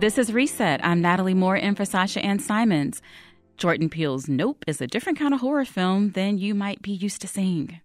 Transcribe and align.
This 0.00 0.16
is 0.16 0.32
Reset. 0.32 0.82
I'm 0.82 1.02
Natalie 1.02 1.34
Moore 1.34 1.58
in 1.58 1.74
for 1.74 1.84
Sasha 1.84 2.24
Ann 2.24 2.38
Simons. 2.38 3.02
Jordan 3.58 3.90
Peele's 3.90 4.30
Nope 4.30 4.64
is 4.66 4.80
a 4.80 4.86
different 4.86 5.18
kind 5.18 5.34
of 5.34 5.40
horror 5.40 5.66
film 5.66 6.12
than 6.12 6.38
you 6.38 6.54
might 6.54 6.80
be 6.80 6.92
used 6.92 7.20
to 7.20 7.28
seeing. 7.28 7.82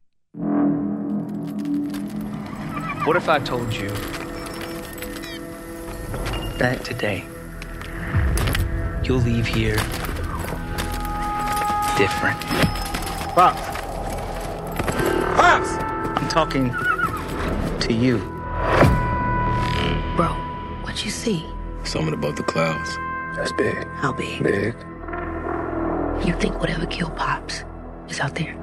What 3.03 3.17
if 3.17 3.27
I 3.27 3.39
told 3.39 3.73
you 3.73 3.89
that 6.57 6.85
today 6.85 7.25
you'll 9.03 9.19
leave 9.19 9.45
here 9.45 9.75
different? 11.97 12.39
Pops! 13.35 13.59
Pops! 15.35 15.69
I'm 16.17 16.29
talking 16.29 16.69
to 17.81 17.93
you. 17.93 18.19
Bro, 20.15 20.29
what 20.83 21.03
you 21.03 21.11
see? 21.11 21.45
Something 21.95 22.13
above 22.13 22.35
the 22.35 22.43
clouds. 22.43 22.97
That's 23.37 23.53
big. 23.53 23.87
How 23.93 24.11
big? 24.11 24.43
Big. 24.43 24.75
You 26.27 26.33
think 26.41 26.59
whatever 26.59 26.85
killed 26.87 27.15
Pops 27.15 27.63
is 28.09 28.19
out 28.19 28.35
there? 28.35 28.53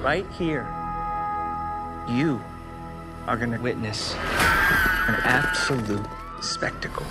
Right 0.00 0.24
here, 0.38 0.62
you 2.08 2.40
are 3.26 3.36
going 3.36 3.50
to 3.50 3.58
witness 3.58 4.14
an 4.14 5.16
absolute 5.24 6.06
spectacle. 6.40 7.04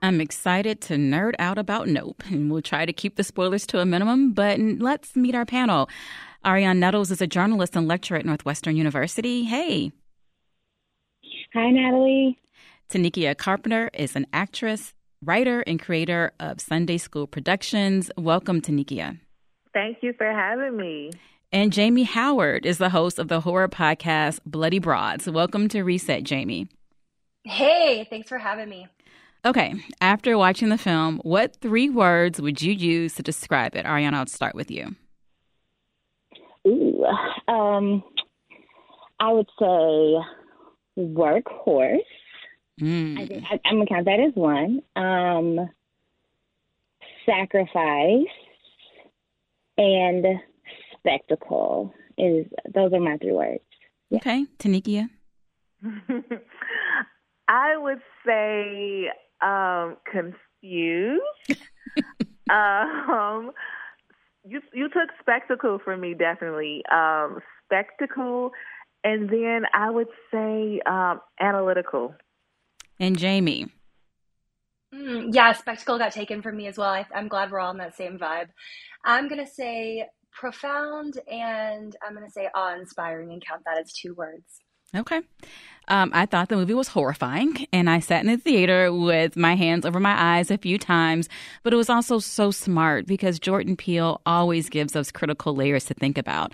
I'm 0.00 0.22
excited 0.22 0.80
to 0.80 0.94
nerd 0.94 1.34
out 1.38 1.58
about 1.58 1.86
Nope, 1.86 2.22
and 2.30 2.50
we'll 2.50 2.62
try 2.62 2.86
to 2.86 2.94
keep 2.94 3.16
the 3.16 3.24
spoilers 3.24 3.66
to 3.66 3.80
a 3.80 3.84
minimum, 3.84 4.32
but 4.32 4.58
let's 4.58 5.14
meet 5.14 5.34
our 5.34 5.44
panel. 5.44 5.90
Arionne 6.46 6.78
Nettles 6.78 7.10
is 7.10 7.20
a 7.20 7.26
journalist 7.26 7.76
and 7.76 7.86
lecturer 7.86 8.16
at 8.16 8.24
Northwestern 8.24 8.74
University. 8.74 9.44
Hey. 9.44 9.92
Hi, 11.52 11.68
Natalie. 11.68 12.38
Tanikia 12.88 13.36
Carpenter 13.36 13.90
is 13.92 14.14
an 14.14 14.24
actress, 14.32 14.94
writer, 15.24 15.62
and 15.62 15.82
creator 15.82 16.30
of 16.38 16.60
Sunday 16.60 16.96
School 16.96 17.26
Productions. 17.26 18.08
Welcome, 18.16 18.60
Tanikia. 18.60 19.18
Thank 19.74 19.98
you 20.00 20.12
for 20.16 20.30
having 20.30 20.76
me. 20.76 21.10
And 21.50 21.72
Jamie 21.72 22.04
Howard 22.04 22.64
is 22.64 22.78
the 22.78 22.90
host 22.90 23.18
of 23.18 23.26
the 23.26 23.40
horror 23.40 23.66
podcast 23.66 24.38
Bloody 24.46 24.78
Broads. 24.78 25.28
Welcome 25.28 25.66
to 25.70 25.82
Reset, 25.82 26.22
Jamie. 26.22 26.68
Hey, 27.42 28.06
thanks 28.08 28.28
for 28.28 28.38
having 28.38 28.68
me. 28.68 28.86
Okay, 29.44 29.74
after 30.00 30.38
watching 30.38 30.68
the 30.68 30.78
film, 30.78 31.18
what 31.24 31.56
three 31.56 31.90
words 31.90 32.40
would 32.40 32.62
you 32.62 32.72
use 32.72 33.14
to 33.14 33.24
describe 33.24 33.74
it? 33.74 33.86
Ariana, 33.86 34.14
I'll 34.14 34.26
start 34.26 34.54
with 34.54 34.70
you. 34.70 34.94
Ooh, 36.64 37.04
um, 37.48 38.04
I 39.18 39.32
would 39.32 39.48
say 39.58 40.16
workhorse. 41.00 41.98
Mm. 42.80 43.18
I 43.18 43.26
think 43.26 43.44
I, 43.50 43.60
I'm 43.64 43.76
gonna 43.76 43.86
count 43.86 44.04
that 44.06 44.20
as 44.20 44.34
one. 44.34 44.80
Um, 44.96 45.68
sacrifice 47.26 48.26
and 49.76 50.24
spectacle 50.98 51.94
is 52.18 52.46
those 52.74 52.92
are 52.92 53.00
my 53.00 53.16
three 53.18 53.32
words. 53.32 53.60
Yeah. 54.10 54.18
Okay, 54.18 54.46
Tanikia. 54.58 55.08
I 57.48 57.76
would 57.76 58.00
say 58.26 59.10
um, 59.40 59.96
confused. 60.10 61.22
um, 62.50 63.52
you 64.46 64.60
you 64.72 64.88
took 64.88 65.10
spectacle 65.20 65.78
for 65.82 65.96
me 65.96 66.14
definitely. 66.14 66.82
Um, 66.92 67.40
spectacle, 67.64 68.52
and 69.04 69.28
then 69.28 69.62
I 69.72 69.90
would 69.90 70.08
say 70.30 70.80
um, 70.86 71.20
analytical. 71.38 72.14
And 72.98 73.18
Jamie. 73.18 73.66
Mm, 74.94 75.32
yeah, 75.32 75.52
spectacle 75.52 75.98
got 75.98 76.12
taken 76.12 76.42
from 76.42 76.56
me 76.56 76.66
as 76.66 76.76
well. 76.76 76.90
I, 76.90 77.06
I'm 77.14 77.28
glad 77.28 77.50
we're 77.50 77.60
all 77.60 77.70
in 77.70 77.78
that 77.78 77.96
same 77.96 78.18
vibe. 78.18 78.48
I'm 79.04 79.28
gonna 79.28 79.46
say 79.46 80.06
profound, 80.32 81.18
and 81.30 81.94
I'm 82.06 82.14
gonna 82.14 82.30
say 82.30 82.48
awe-inspiring, 82.54 83.32
and 83.32 83.44
count 83.44 83.62
that 83.64 83.78
as 83.78 83.92
two 83.92 84.14
words. 84.14 84.60
Okay. 84.94 85.20
Um, 85.88 86.10
I 86.12 86.26
thought 86.26 86.48
the 86.48 86.56
movie 86.56 86.74
was 86.74 86.88
horrifying, 86.88 87.66
and 87.72 87.88
I 87.88 88.00
sat 88.00 88.24
in 88.24 88.30
the 88.30 88.36
theater 88.36 88.92
with 88.92 89.36
my 89.36 89.54
hands 89.54 89.86
over 89.86 90.00
my 90.00 90.38
eyes 90.38 90.50
a 90.50 90.58
few 90.58 90.78
times. 90.78 91.28
But 91.62 91.72
it 91.72 91.76
was 91.76 91.90
also 91.90 92.18
so 92.18 92.50
smart 92.50 93.06
because 93.06 93.38
Jordan 93.38 93.76
Peele 93.76 94.20
always 94.26 94.68
gives 94.68 94.96
us 94.96 95.12
critical 95.12 95.54
layers 95.54 95.84
to 95.86 95.94
think 95.94 96.18
about. 96.18 96.52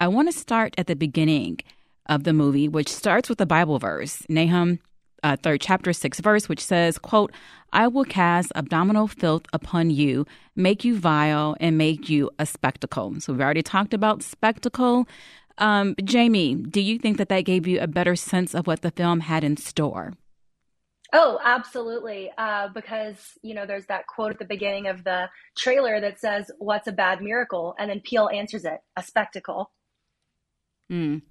I 0.00 0.08
want 0.08 0.30
to 0.30 0.38
start 0.38 0.74
at 0.76 0.86
the 0.86 0.96
beginning 0.96 1.60
of 2.08 2.24
the 2.24 2.32
movie, 2.32 2.68
which 2.68 2.92
starts 2.92 3.28
with 3.28 3.38
the 3.38 3.46
Bible 3.46 3.78
verse, 3.78 4.22
Nahum 4.28 4.80
uh, 5.22 5.36
third 5.36 5.60
chapter 5.60 5.92
six 5.92 6.20
verse, 6.20 6.48
which 6.48 6.64
says, 6.64 6.98
"quote 6.98 7.32
I 7.72 7.88
will 7.88 8.04
cast 8.04 8.52
abdominal 8.54 9.08
filth 9.08 9.44
upon 9.52 9.90
you, 9.90 10.26
make 10.54 10.84
you 10.84 10.98
vile, 10.98 11.56
and 11.60 11.76
make 11.76 12.08
you 12.08 12.30
a 12.38 12.46
spectacle." 12.46 13.20
So 13.20 13.32
we've 13.32 13.42
already 13.42 13.62
talked 13.62 13.94
about 13.94 14.22
spectacle. 14.22 15.08
Um, 15.58 15.94
Jamie, 16.04 16.54
do 16.54 16.80
you 16.80 16.98
think 16.98 17.16
that 17.18 17.28
that 17.30 17.40
gave 17.42 17.66
you 17.66 17.80
a 17.80 17.86
better 17.86 18.14
sense 18.14 18.54
of 18.54 18.66
what 18.66 18.82
the 18.82 18.90
film 18.90 19.20
had 19.20 19.42
in 19.42 19.56
store? 19.56 20.12
Oh, 21.12 21.38
absolutely. 21.42 22.30
Uh, 22.36 22.68
because, 22.68 23.38
you 23.42 23.54
know, 23.54 23.64
there's 23.64 23.86
that 23.86 24.06
quote 24.06 24.32
at 24.32 24.38
the 24.38 24.44
beginning 24.44 24.88
of 24.88 25.04
the 25.04 25.30
trailer 25.56 26.00
that 26.00 26.20
says, 26.20 26.50
What's 26.58 26.88
a 26.88 26.92
bad 26.92 27.22
miracle? 27.22 27.74
And 27.78 27.90
then 27.90 28.00
Peele 28.00 28.28
answers 28.28 28.64
it, 28.64 28.80
a 28.96 29.02
spectacle. 29.02 29.70
Mm. 30.90 31.22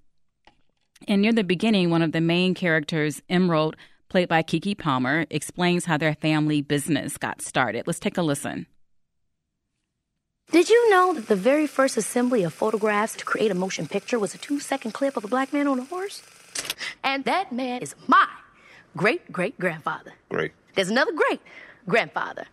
And 1.07 1.21
near 1.21 1.33
the 1.33 1.43
beginning, 1.43 1.89
one 1.89 2.01
of 2.01 2.11
the 2.11 2.21
main 2.21 2.53
characters, 2.53 3.21
Emerald, 3.29 3.75
played 4.09 4.29
by 4.29 4.43
Keke 4.43 4.77
Palmer, 4.77 5.25
explains 5.29 5.85
how 5.85 5.97
their 5.97 6.15
family 6.15 6.61
business 6.61 7.17
got 7.17 7.41
started. 7.41 7.85
Let's 7.85 7.99
take 7.99 8.17
a 8.17 8.21
listen. 8.21 8.67
Did 10.51 10.69
you 10.69 10.89
know 10.89 11.13
that 11.13 11.27
the 11.27 11.35
very 11.35 11.67
first 11.67 11.97
assembly 11.97 12.43
of 12.43 12.53
photographs 12.53 13.15
to 13.15 13.25
create 13.25 13.51
a 13.51 13.55
motion 13.55 13.87
picture 13.87 14.19
was 14.19 14.35
a 14.35 14.37
two 14.37 14.59
second 14.59 14.91
clip 14.91 15.17
of 15.17 15.25
a 15.25 15.27
black 15.27 15.51
man 15.51 15.67
on 15.67 15.79
a 15.79 15.83
horse? 15.83 16.21
And 17.03 17.25
that 17.25 17.51
man 17.51 17.81
is 17.81 17.95
my 18.07 18.27
great 18.95 19.31
great 19.31 19.59
grandfather. 19.59 20.13
Great. 20.29 20.51
There's 20.75 20.89
another 20.89 21.13
great 21.13 21.41
grandfather. 21.87 22.45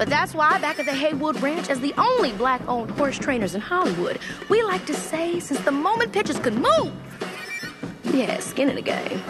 But 0.00 0.08
that's 0.08 0.32
why, 0.32 0.58
back 0.60 0.78
at 0.78 0.86
the 0.86 0.94
Haywood 0.94 1.42
Ranch, 1.42 1.68
as 1.68 1.80
the 1.80 1.92
only 1.98 2.32
black 2.32 2.66
owned 2.66 2.90
horse 2.92 3.18
trainers 3.18 3.54
in 3.54 3.60
Hollywood, 3.60 4.18
we 4.48 4.62
like 4.62 4.86
to 4.86 4.94
say 4.94 5.38
since 5.40 5.60
the 5.60 5.72
moment 5.72 6.14
pictures 6.14 6.38
could 6.38 6.54
move, 6.54 6.90
yeah, 8.04 8.40
skin 8.40 8.70
in 8.70 8.76
the 8.76 8.80
game. 8.80 9.20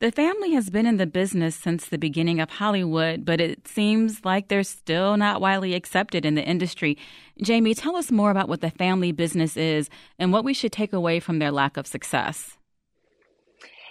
The 0.00 0.12
family 0.12 0.52
has 0.52 0.68
been 0.68 0.84
in 0.84 0.98
the 0.98 1.06
business 1.06 1.56
since 1.56 1.86
the 1.86 1.96
beginning 1.96 2.40
of 2.40 2.50
Hollywood, 2.50 3.24
but 3.24 3.40
it 3.40 3.66
seems 3.66 4.22
like 4.22 4.48
they're 4.48 4.64
still 4.64 5.16
not 5.16 5.40
widely 5.40 5.72
accepted 5.72 6.26
in 6.26 6.34
the 6.34 6.44
industry. 6.44 6.98
Jamie, 7.40 7.72
tell 7.72 7.96
us 7.96 8.12
more 8.12 8.30
about 8.30 8.50
what 8.50 8.60
the 8.60 8.70
family 8.70 9.12
business 9.12 9.56
is 9.56 9.88
and 10.18 10.30
what 10.30 10.44
we 10.44 10.52
should 10.52 10.72
take 10.72 10.92
away 10.92 11.20
from 11.20 11.38
their 11.38 11.50
lack 11.50 11.78
of 11.78 11.86
success. 11.86 12.55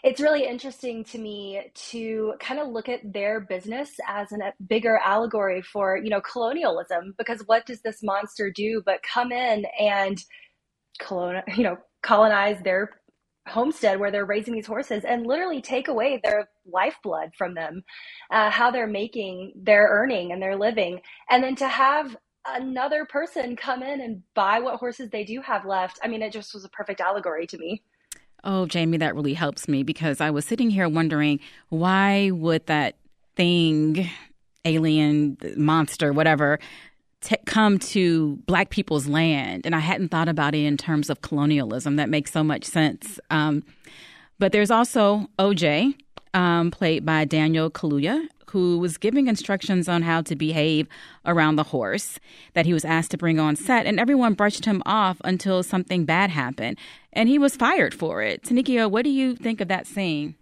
It's 0.06 0.22
really 0.22 0.46
interesting 0.48 1.04
to 1.06 1.18
me 1.18 1.62
to 1.90 2.36
kind 2.40 2.60
of 2.60 2.68
look 2.68 2.90
at 2.90 3.12
their 3.12 3.40
business 3.40 3.90
as 4.08 4.32
a 4.32 4.54
bigger 4.68 5.00
allegory 5.04 5.64
for, 5.64 5.98
you 5.98 6.12
know, 6.12 6.22
colonialism 6.22 7.16
because 7.18 7.42
what 7.48 7.66
does 7.66 7.82
this 7.82 8.04
monster 8.04 8.52
do 8.52 8.84
but 8.86 9.02
come 9.02 9.32
in 9.32 9.66
and 9.80 10.24
colon, 11.00 11.42
you 11.58 11.64
know, 11.64 11.78
colonize 12.04 12.62
their 12.64 12.92
homestead 13.48 14.00
where 14.00 14.12
they're 14.12 14.26
raising 14.26 14.54
these 14.54 14.68
horses 14.68 15.06
and 15.06 15.26
literally 15.26 15.62
take 15.62 15.88
away 15.88 16.22
their 16.24 16.50
lifeblood 16.72 17.32
from 17.36 17.56
them, 17.56 17.84
uh, 18.32 18.52
how 18.52 18.72
they're 18.72 18.88
making 18.88 19.54
their 19.56 19.88
earning 19.90 20.32
and 20.32 20.42
their 20.42 20.56
living. 20.56 21.02
And 21.32 21.44
then 21.44 21.56
to 21.58 21.68
have 21.68 22.16
another 22.48 23.06
person 23.06 23.56
come 23.56 23.84
in 23.84 24.02
and 24.02 24.22
buy 24.36 24.60
what 24.60 24.80
horses 24.80 25.10
they 25.10 25.26
do 25.26 25.42
have 25.42 25.66
left, 25.66 26.00
I 26.04 26.10
mean, 26.10 26.22
it 26.22 26.32
just 26.34 26.54
was 26.54 26.66
a 26.66 26.70
perfect 26.70 27.02
allegory 27.02 27.48
to 27.48 27.58
me. 27.58 27.84
Oh, 28.46 28.68
Jamie, 28.68 28.98
that 28.98 29.16
really 29.16 29.34
helps 29.34 29.68
me 29.68 29.84
because 29.84 30.22
I 30.22 30.30
was 30.30 30.46
sitting 30.46 30.70
here 30.70 30.88
wondering 30.88 31.40
why 31.70 32.30
would 32.32 32.66
that 32.68 32.96
thing, 33.36 34.10
alien, 34.64 35.38
monster, 35.58 36.14
whatever, 36.14 36.60
t- 37.22 37.36
come 37.46 37.80
to 37.80 38.38
black 38.46 38.70
people's 38.70 39.08
land. 39.08 39.66
And 39.66 39.76
I 39.76 39.80
hadn't 39.80 40.10
thought 40.10 40.30
about 40.30 40.54
it 40.54 40.64
in 40.64 40.78
terms 40.78 41.10
of 41.10 41.22
colonialism. 41.22 41.96
That 41.96 42.10
makes 42.10 42.32
so 42.32 42.44
much 42.44 42.64
sense. 42.64 43.20
Um, 43.30 43.64
but 44.38 44.52
there's 44.52 44.72
also 44.72 45.28
OJ, 45.40 45.96
um, 46.34 46.70
played 46.70 47.06
by 47.06 47.26
Daniel 47.26 47.72
Kaluuya, 47.72 48.28
who 48.52 48.78
was 48.78 48.98
giving 48.98 49.28
instructions 49.28 49.90
on 49.90 50.02
how 50.02 50.22
to 50.22 50.36
behave 50.36 50.88
around 51.26 51.56
the 51.56 51.64
horse 51.64 52.20
that 52.54 52.66
he 52.66 52.74
was 52.74 52.86
asked 52.86 53.12
to 53.12 53.18
bring 53.18 53.40
on 53.40 53.56
set, 53.56 53.86
and 53.86 54.00
everyone 54.00 54.34
brushed 54.34 54.66
him 54.66 54.82
off 54.86 55.18
until 55.26 55.64
something 55.64 56.06
bad 56.06 56.30
happened, 56.30 56.78
and 57.16 57.30
he 57.30 57.40
was 57.40 57.56
fired 57.56 57.94
for 57.94 58.22
it. 58.22 58.44
Tanikia, 58.44 58.90
what 58.90 59.04
do 59.04 59.10
you 59.10 59.36
think 59.36 59.62
of 59.62 59.68
that 59.70 59.88
scene? 59.88 60.36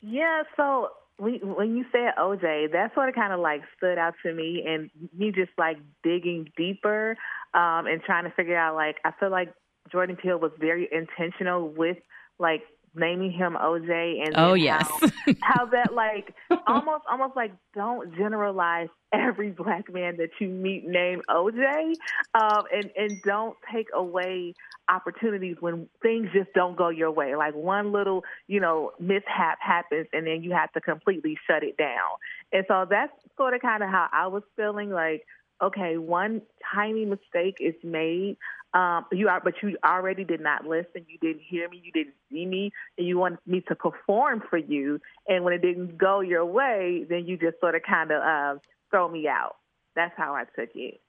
Yeah, 0.00 0.42
so 0.56 0.88
when 1.18 1.34
when 1.54 1.76
you 1.76 1.84
said 1.92 2.14
OJ, 2.18 2.72
that 2.72 2.92
sort 2.94 3.08
of 3.08 3.14
kind 3.14 3.32
of 3.32 3.40
like 3.40 3.62
stood 3.76 3.98
out 3.98 4.14
to 4.24 4.32
me, 4.32 4.64
and 4.66 4.90
me 5.16 5.30
just 5.30 5.52
like 5.58 5.76
digging 6.02 6.50
deeper 6.56 7.16
um, 7.54 7.86
and 7.86 8.02
trying 8.02 8.24
to 8.24 8.30
figure 8.30 8.56
out 8.56 8.74
like 8.74 8.96
I 9.04 9.12
feel 9.18 9.30
like 9.30 9.52
Jordan 9.90 10.16
Peele 10.16 10.38
was 10.38 10.52
very 10.58 10.88
intentional 10.90 11.68
with 11.68 11.98
like 12.38 12.62
naming 12.94 13.32
him 13.32 13.56
OJ 13.60 14.26
and 14.26 14.34
oh 14.36 14.54
yes, 14.54 14.88
how, 15.00 15.32
how 15.42 15.66
that 15.66 15.94
like 15.94 16.34
almost 16.66 17.04
almost 17.10 17.36
like 17.36 17.52
don't 17.74 18.14
generalize 18.16 18.88
every 19.12 19.50
black 19.50 19.92
man 19.92 20.16
that 20.16 20.30
you 20.40 20.48
meet 20.48 20.86
named 20.86 21.22
OJ, 21.30 21.94
um, 22.34 22.64
and 22.72 22.90
and 22.96 23.22
don't 23.22 23.56
take 23.72 23.88
away 23.94 24.54
opportunities 24.88 25.56
when 25.60 25.88
things 26.02 26.28
just 26.32 26.52
don't 26.54 26.76
go 26.76 26.88
your 26.88 27.10
way. 27.10 27.36
Like 27.36 27.54
one 27.54 27.92
little 27.92 28.24
you 28.46 28.60
know 28.60 28.92
mishap 29.00 29.58
happens, 29.60 30.06
and 30.12 30.26
then 30.26 30.42
you 30.42 30.52
have 30.52 30.72
to 30.72 30.80
completely 30.80 31.38
shut 31.46 31.62
it 31.62 31.76
down. 31.76 32.18
And 32.52 32.64
so 32.68 32.86
that's 32.88 33.12
sort 33.36 33.54
of 33.54 33.60
kind 33.60 33.82
of 33.82 33.88
how 33.88 34.08
I 34.12 34.26
was 34.26 34.42
feeling 34.56 34.90
like 34.90 35.24
okay, 35.62 35.96
one 35.96 36.42
tiny 36.74 37.04
mistake 37.04 37.58
is 37.60 37.74
made, 37.84 38.36
um, 38.74 39.04
you 39.12 39.28
are, 39.28 39.40
but 39.42 39.54
you 39.62 39.76
already 39.84 40.24
did 40.24 40.40
not 40.40 40.66
listen. 40.66 41.04
You 41.06 41.18
didn't 41.20 41.42
hear 41.46 41.68
me. 41.68 41.82
You 41.84 41.92
didn't 41.92 42.14
see 42.30 42.46
me, 42.46 42.72
and 42.96 43.06
you 43.06 43.18
wanted 43.18 43.38
me 43.46 43.62
to 43.68 43.74
perform 43.74 44.42
for 44.48 44.56
you. 44.56 44.98
And 45.28 45.44
when 45.44 45.52
it 45.52 45.60
didn't 45.60 45.98
go 45.98 46.20
your 46.20 46.44
way, 46.44 47.04
then 47.08 47.26
you 47.26 47.36
just 47.36 47.60
sort 47.60 47.74
of 47.74 47.82
kind 47.82 48.10
of 48.10 48.22
uh, 48.22 48.58
throw 48.90 49.08
me 49.08 49.28
out. 49.28 49.56
That's 49.94 50.14
how 50.16 50.34
I 50.34 50.44
took 50.58 50.70
it. 50.74 51.01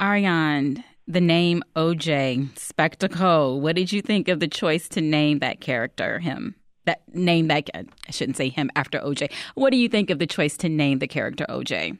Arionne, 0.00 0.82
the 1.06 1.20
name 1.20 1.62
OJ 1.76 2.58
Spectacle. 2.58 3.60
What 3.60 3.76
did 3.76 3.92
you 3.92 4.02
think 4.02 4.28
of 4.28 4.40
the 4.40 4.48
choice 4.48 4.88
to 4.90 5.00
name 5.00 5.38
that 5.38 5.60
character 5.60 6.18
him? 6.18 6.56
That 6.84 7.02
name 7.14 7.48
that 7.48 7.70
I 7.74 8.10
shouldn't 8.10 8.36
say 8.36 8.48
him 8.48 8.70
after 8.76 8.98
OJ. 8.98 9.30
What 9.54 9.70
do 9.70 9.76
you 9.76 9.88
think 9.88 10.10
of 10.10 10.18
the 10.18 10.26
choice 10.26 10.56
to 10.58 10.68
name 10.68 10.98
the 10.98 11.06
character 11.06 11.46
OJ? 11.48 11.98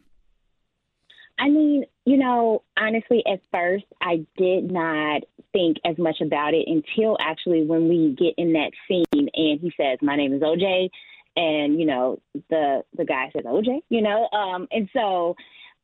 I 1.38 1.48
mean, 1.48 1.84
you 2.04 2.16
know, 2.16 2.62
honestly, 2.78 3.22
at 3.26 3.40
first, 3.52 3.84
I 4.00 4.26
did 4.36 4.70
not 4.70 5.22
think 5.52 5.78
as 5.84 5.96
much 5.98 6.20
about 6.20 6.54
it 6.54 6.66
until 6.66 7.16
actually 7.20 7.64
when 7.64 7.88
we 7.88 8.14
get 8.18 8.34
in 8.36 8.52
that 8.52 8.70
scene 8.86 9.04
and 9.34 9.60
he 9.60 9.72
says, 9.76 9.98
"My 10.02 10.16
name 10.16 10.32
is 10.32 10.42
OJ," 10.42 10.90
and 11.36 11.78
you 11.78 11.86
know, 11.86 12.20
the 12.50 12.84
the 12.96 13.04
guy 13.04 13.30
says 13.32 13.44
OJ, 13.44 13.80
you 13.88 14.02
know, 14.02 14.28
um, 14.32 14.68
and 14.70 14.88
so 14.92 15.34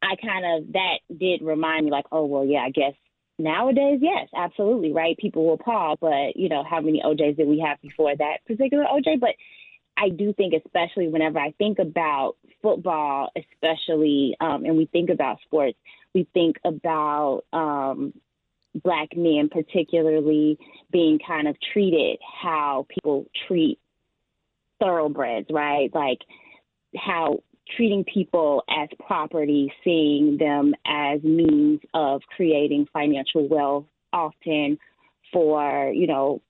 I 0.02 0.16
kind 0.16 0.44
of 0.44 0.72
that 0.72 0.98
did 1.16 1.42
remind 1.42 1.84
me, 1.84 1.90
like, 1.90 2.06
oh 2.12 2.24
well, 2.26 2.44
yeah, 2.44 2.60
I 2.60 2.70
guess 2.70 2.94
nowadays, 3.38 4.00
yes, 4.02 4.28
absolutely, 4.36 4.92
right? 4.92 5.16
People 5.18 5.46
will 5.46 5.58
pause, 5.58 5.98
but 6.00 6.36
you 6.36 6.48
know, 6.48 6.64
how 6.68 6.80
many 6.80 7.02
OJs 7.04 7.36
did 7.36 7.48
we 7.48 7.60
have 7.66 7.80
before 7.82 8.16
that 8.16 8.38
particular 8.46 8.84
OJ? 8.84 9.20
But 9.20 9.34
I 9.96 10.08
do 10.08 10.32
think, 10.32 10.54
especially 10.54 11.08
whenever 11.08 11.38
I 11.38 11.52
think 11.58 11.78
about 11.78 12.36
football, 12.62 13.30
especially, 13.36 14.36
um, 14.40 14.64
and 14.64 14.76
we 14.76 14.86
think 14.86 15.10
about 15.10 15.38
sports, 15.44 15.78
we 16.14 16.26
think 16.32 16.56
about 16.64 17.42
um, 17.52 18.14
black 18.74 19.16
men, 19.16 19.48
particularly 19.50 20.58
being 20.90 21.18
kind 21.26 21.48
of 21.48 21.56
treated 21.72 22.18
how 22.42 22.86
people 22.88 23.26
treat 23.46 23.78
thoroughbreds, 24.80 25.48
right? 25.50 25.90
Like 25.94 26.20
how 26.96 27.42
treating 27.76 28.04
people 28.04 28.62
as 28.68 28.88
property, 29.06 29.72
seeing 29.84 30.36
them 30.38 30.74
as 30.86 31.22
means 31.22 31.80
of 31.94 32.22
creating 32.36 32.86
financial 32.92 33.48
wealth, 33.48 33.86
often 34.12 34.78
for, 35.32 35.92
you 35.94 36.06
know, 36.06 36.40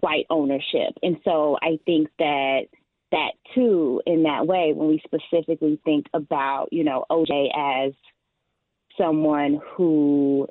white 0.00 0.26
ownership. 0.30 0.94
And 1.02 1.16
so 1.24 1.56
I 1.62 1.78
think 1.86 2.08
that 2.18 2.62
that 3.10 3.32
too 3.54 4.02
in 4.06 4.24
that 4.24 4.46
way 4.46 4.72
when 4.74 4.88
we 4.88 5.02
specifically 5.04 5.80
think 5.84 6.06
about, 6.12 6.68
you 6.72 6.84
know, 6.84 7.04
OJ 7.10 7.48
as 7.56 7.92
someone 8.98 9.60
who 9.74 10.46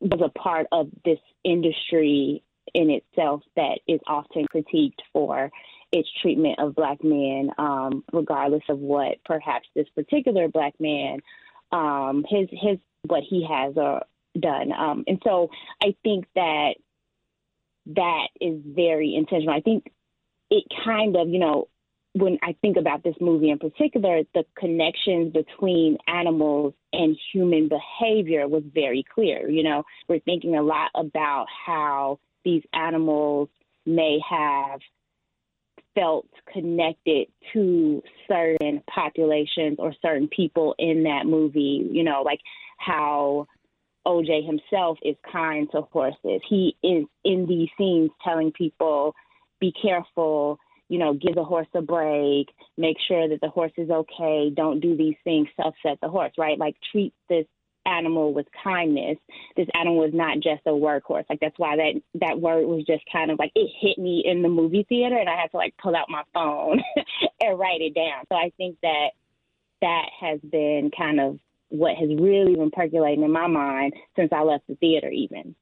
was 0.00 0.20
a 0.22 0.38
part 0.38 0.66
of 0.72 0.88
this 1.04 1.18
industry 1.44 2.42
in 2.74 2.90
itself 2.90 3.42
that 3.56 3.80
is 3.86 4.00
often 4.06 4.46
critiqued 4.54 5.00
for 5.12 5.50
its 5.92 6.08
treatment 6.20 6.58
of 6.58 6.74
black 6.74 7.02
men, 7.02 7.50
um, 7.58 8.04
regardless 8.12 8.62
of 8.68 8.78
what 8.78 9.18
perhaps 9.24 9.66
this 9.74 9.88
particular 9.94 10.48
black 10.48 10.74
man, 10.78 11.20
um, 11.72 12.24
his 12.28 12.48
his 12.50 12.78
what 13.06 13.22
he 13.28 13.46
has 13.48 13.76
uh, 13.76 14.00
done. 14.38 14.72
Um, 14.72 15.04
and 15.06 15.20
so 15.24 15.50
I 15.82 15.94
think 16.02 16.26
that 16.34 16.74
that 17.86 18.28
is 18.40 18.60
very 18.64 19.14
intentional. 19.14 19.54
I 19.54 19.60
think 19.60 19.90
it 20.50 20.64
kind 20.84 21.16
of, 21.16 21.28
you 21.28 21.38
know, 21.38 21.68
when 22.14 22.38
I 22.42 22.54
think 22.60 22.76
about 22.76 23.02
this 23.02 23.14
movie 23.20 23.50
in 23.50 23.58
particular, 23.58 24.22
the 24.34 24.44
connections 24.58 25.32
between 25.32 25.98
animals 26.06 26.74
and 26.92 27.16
human 27.32 27.68
behavior 27.68 28.48
was 28.48 28.62
very 28.74 29.04
clear. 29.14 29.48
You 29.48 29.62
know, 29.62 29.84
we're 30.08 30.20
thinking 30.20 30.56
a 30.56 30.62
lot 30.62 30.90
about 30.94 31.46
how 31.66 32.18
these 32.44 32.62
animals 32.72 33.48
may 33.86 34.18
have 34.28 34.80
felt 35.98 36.26
connected 36.52 37.28
to 37.52 38.02
certain 38.28 38.82
populations 38.92 39.76
or 39.78 39.92
certain 40.00 40.28
people 40.28 40.74
in 40.78 41.02
that 41.04 41.26
movie. 41.26 41.88
You 41.90 42.04
know, 42.04 42.22
like 42.24 42.40
how 42.78 43.46
OJ 44.06 44.46
himself 44.46 44.98
is 45.02 45.16
kind 45.30 45.68
to 45.72 45.82
horses. 45.82 46.40
He 46.48 46.76
is 46.82 47.04
in 47.24 47.46
these 47.46 47.68
scenes 47.76 48.10
telling 48.24 48.52
people 48.52 49.14
be 49.60 49.72
careful, 49.82 50.58
you 50.88 50.98
know, 50.98 51.14
give 51.14 51.34
the 51.34 51.44
horse 51.44 51.66
a 51.74 51.82
break, 51.82 52.48
make 52.76 52.96
sure 53.06 53.28
that 53.28 53.40
the 53.40 53.48
horse 53.48 53.72
is 53.76 53.90
okay, 53.90 54.50
don't 54.54 54.80
do 54.80 54.96
these 54.96 55.16
things 55.24 55.48
self 55.56 55.74
set 55.82 55.98
the 56.00 56.08
horse, 56.08 56.32
right? 56.38 56.58
Like 56.58 56.76
treat 56.92 57.12
this 57.28 57.46
animal 57.88 58.32
with 58.32 58.46
kindness. 58.62 59.16
This 59.56 59.66
animal 59.74 60.04
is 60.04 60.14
not 60.14 60.36
just 60.36 60.62
a 60.66 60.70
workhorse. 60.70 61.24
Like 61.28 61.40
that's 61.40 61.58
why 61.58 61.76
that 61.76 62.02
that 62.20 62.40
word 62.40 62.66
was 62.66 62.84
just 62.86 63.02
kind 63.10 63.30
of 63.30 63.38
like 63.38 63.52
it 63.54 63.70
hit 63.80 63.98
me 63.98 64.22
in 64.24 64.42
the 64.42 64.48
movie 64.48 64.86
theater 64.88 65.16
and 65.16 65.28
I 65.28 65.36
had 65.36 65.50
to 65.52 65.56
like 65.56 65.74
pull 65.82 65.96
out 65.96 66.10
my 66.10 66.22
phone 66.34 66.80
and 67.40 67.58
write 67.58 67.80
it 67.80 67.94
down. 67.94 68.24
So 68.28 68.36
I 68.36 68.52
think 68.56 68.76
that 68.82 69.10
that 69.80 70.06
has 70.20 70.40
been 70.40 70.90
kind 70.96 71.20
of 71.20 71.38
what 71.68 71.96
has 71.96 72.08
really 72.18 72.54
been 72.54 72.70
percolating 72.70 73.24
in 73.24 73.32
my 73.32 73.46
mind 73.46 73.92
since 74.16 74.30
I 74.32 74.42
left 74.42 74.66
the 74.68 74.74
theater 74.76 75.08
even. 75.10 75.54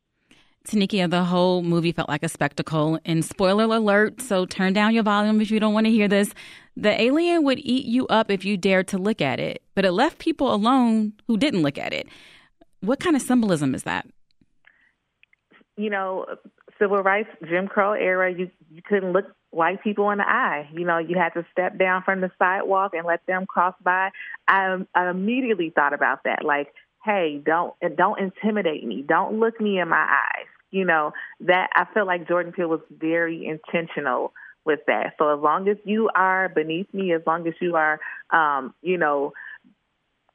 Tanikia, 0.67 1.09
the 1.09 1.25
whole 1.25 1.63
movie 1.63 1.93
felt 1.93 2.09
like 2.09 2.23
a 2.23 2.29
spectacle. 2.29 2.99
And 3.05 3.25
spoiler 3.25 3.65
alert, 3.65 4.21
so 4.21 4.47
turn 4.47 4.73
down 4.73 4.95
your 4.95 5.03
volume 5.03 5.41
if 5.41 5.51
you 5.51 5.61
don't 5.61 5.75
want 5.75 5.87
to 5.87 5.93
hear 5.93 6.09
this. 6.09 6.35
The 6.77 7.01
alien 7.01 7.45
would 7.45 7.59
eat 7.61 7.87
you 7.87 8.07
up 8.09 8.31
if 8.31 8.45
you 8.45 8.57
dared 8.57 8.89
to 8.89 8.99
look 8.99 9.21
at 9.21 9.41
it, 9.41 9.63
but 9.75 9.85
it 9.85 9.93
left 9.93 10.19
people 10.19 10.53
alone 10.53 11.15
who 11.27 11.37
didn't 11.37 11.63
look 11.63 11.79
at 11.79 11.93
it. 11.93 12.09
What 12.81 13.01
kind 13.01 13.17
of 13.17 13.23
symbolism 13.23 13.75
is 13.75 13.85
that? 13.85 14.07
You 15.77 15.91
know, 15.91 16.27
civil 16.79 16.99
rights, 16.99 17.31
Jim 17.49 17.69
Crow 17.69 17.93
era, 17.93 18.33
you, 18.33 18.51
you 18.71 18.83
couldn't 18.85 19.13
look 19.13 19.25
white 19.51 19.83
people 19.83 20.11
in 20.11 20.19
the 20.19 20.29
eye. 20.29 20.69
You 20.73 20.85
know, 20.85 20.99
you 20.99 21.17
had 21.17 21.31
to 21.31 21.47
step 21.51 21.79
down 21.79 22.03
from 22.03 22.21
the 22.21 22.31
sidewalk 22.39 22.93
and 22.95 23.07
let 23.07 23.25
them 23.27 23.47
cross 23.47 23.75
by. 23.83 24.11
I, 24.49 24.77
I 24.95 25.11
immediately 25.11 25.71
thought 25.75 25.95
about 25.95 26.25
that. 26.25 26.45
Like, 26.45 26.69
hey, 27.05 27.41
don't 27.45 27.75
don't 27.97 28.21
intimidate 28.21 28.85
me. 28.85 29.05
Don't 29.07 29.39
look 29.39 29.61
me 29.61 29.79
in 29.79 29.89
my 29.89 29.97
eyes 29.97 30.47
you 30.71 30.85
know, 30.85 31.13
that 31.41 31.71
I 31.75 31.87
feel 31.93 32.07
like 32.07 32.29
Jordan 32.29 32.53
Peele 32.53 32.69
was 32.69 32.81
very 32.91 33.47
intentional 33.47 34.33
with 34.65 34.81
that. 34.89 35.15
So 35.19 35.33
as 35.33 35.41
long 35.41 35.69
as 35.69 35.77
you 35.85 36.11
are 36.15 36.49
beneath 36.49 36.93
me, 36.93 37.13
as 37.13 37.23
long 37.27 37.47
as 37.47 37.55
you 37.61 37.77
are, 37.77 38.01
um, 38.31 38.75
you 38.83 38.99
know, 38.99 39.33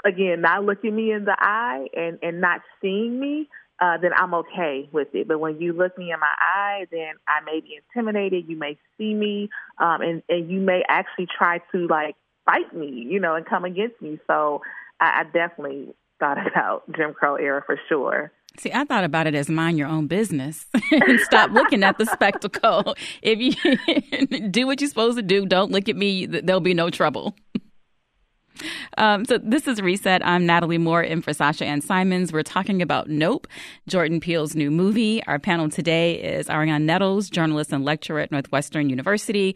again, 0.06 0.42
not 0.42 0.64
looking 0.64 0.96
me 0.96 1.12
in 1.12 1.26
the 1.26 1.36
eye 1.38 1.88
and, 1.96 2.18
and 2.24 2.42
not 2.42 2.62
seeing 2.82 3.20
me, 3.20 3.50
uh, 3.82 3.98
then 3.98 4.12
I'm 4.16 4.34
okay 4.36 4.88
with 4.92 5.10
it. 5.14 5.28
But 5.28 5.40
when 5.40 5.60
you 5.60 5.74
look 5.74 5.98
me 5.98 6.12
in 6.12 6.20
my 6.20 6.34
eye, 6.40 6.86
then 6.92 7.16
I 7.28 7.44
may 7.44 7.60
be 7.60 7.80
intimidated. 7.96 8.46
You 8.48 8.58
may 8.58 8.78
see 8.98 9.14
me, 9.14 9.50
um, 9.80 10.02
and, 10.02 10.24
and 10.30 10.50
you 10.50 10.60
may 10.60 10.84
actually 10.88 11.28
try 11.36 11.60
to 11.74 11.88
like 11.88 12.16
fight 12.46 12.74
me, 12.76 12.88
you 12.88 13.20
know, 13.20 13.36
and 13.36 13.46
come 13.46 13.66
against 13.66 14.00
me. 14.02 14.20
So 14.28 14.62
I, 15.00 15.22
I 15.22 15.24
definitely 15.24 15.96
thought 16.22 16.38
about 16.48 16.84
Jim 16.96 17.14
Crow 17.14 17.36
era 17.36 17.62
for 17.66 17.78
sure. 17.90 18.32
See, 18.58 18.72
I 18.74 18.84
thought 18.86 19.04
about 19.04 19.28
it 19.28 19.36
as 19.36 19.50
mind 19.50 19.78
your 19.78 19.88
own 19.88 20.08
business 20.08 20.66
and 20.92 21.20
stop 21.22 21.52
looking 21.52 21.84
at 21.84 21.98
the 21.98 22.06
spectacle. 22.06 22.96
If 23.22 23.40
you 23.40 24.50
do 24.50 24.68
what 24.68 24.82
you're 24.82 24.90
supposed 24.90 25.18
to 25.18 25.22
do, 25.22 25.46
don't 25.46 25.72
look 25.72 25.90
at 25.90 25.96
me, 25.96 26.26
there'll 26.26 26.60
be 26.60 26.74
no 26.74 26.90
trouble. 26.90 27.36
Um, 28.98 29.26
so 29.26 29.38
this 29.38 29.68
is 29.68 29.82
Reset. 29.82 30.26
I'm 30.26 30.46
Natalie 30.46 30.78
Moore 30.78 31.02
in 31.02 31.22
for 31.22 31.34
Sasha 31.34 31.66
Ann 31.66 31.82
Simons. 31.82 32.34
We're 32.34 32.44
talking 32.44 32.82
about 32.82 33.10
Nope, 33.10 33.48
Jordan 33.88 34.20
Peele's 34.20 34.56
new 34.56 34.70
movie. 34.70 35.24
Our 35.26 35.40
panel 35.40 35.70
today 35.70 36.16
is 36.16 36.48
Arionne 36.48 36.84
Nettles, 36.84 37.30
journalist 37.30 37.72
and 37.72 37.86
lecturer 37.86 38.20
at 38.20 38.32
Northwestern 38.32 38.90
University, 38.90 39.56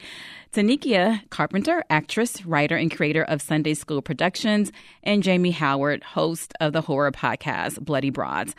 Tanikia 0.55 1.29
Carpenter, 1.31 1.83
actress, 1.89 2.45
writer, 2.45 2.77
and 2.77 2.89
creator 2.89 3.23
of 3.23 3.41
Sunday 3.41 3.73
School 3.73 4.01
Productions, 4.01 4.71
and 5.03 5.21
Jamie 5.21 5.51
Howard, 5.51 6.01
host 6.01 6.53
of 6.61 6.71
the 6.71 6.79
horror 6.79 7.11
podcast 7.11 7.81
Bloody 7.81 8.09
Broads. 8.09 8.55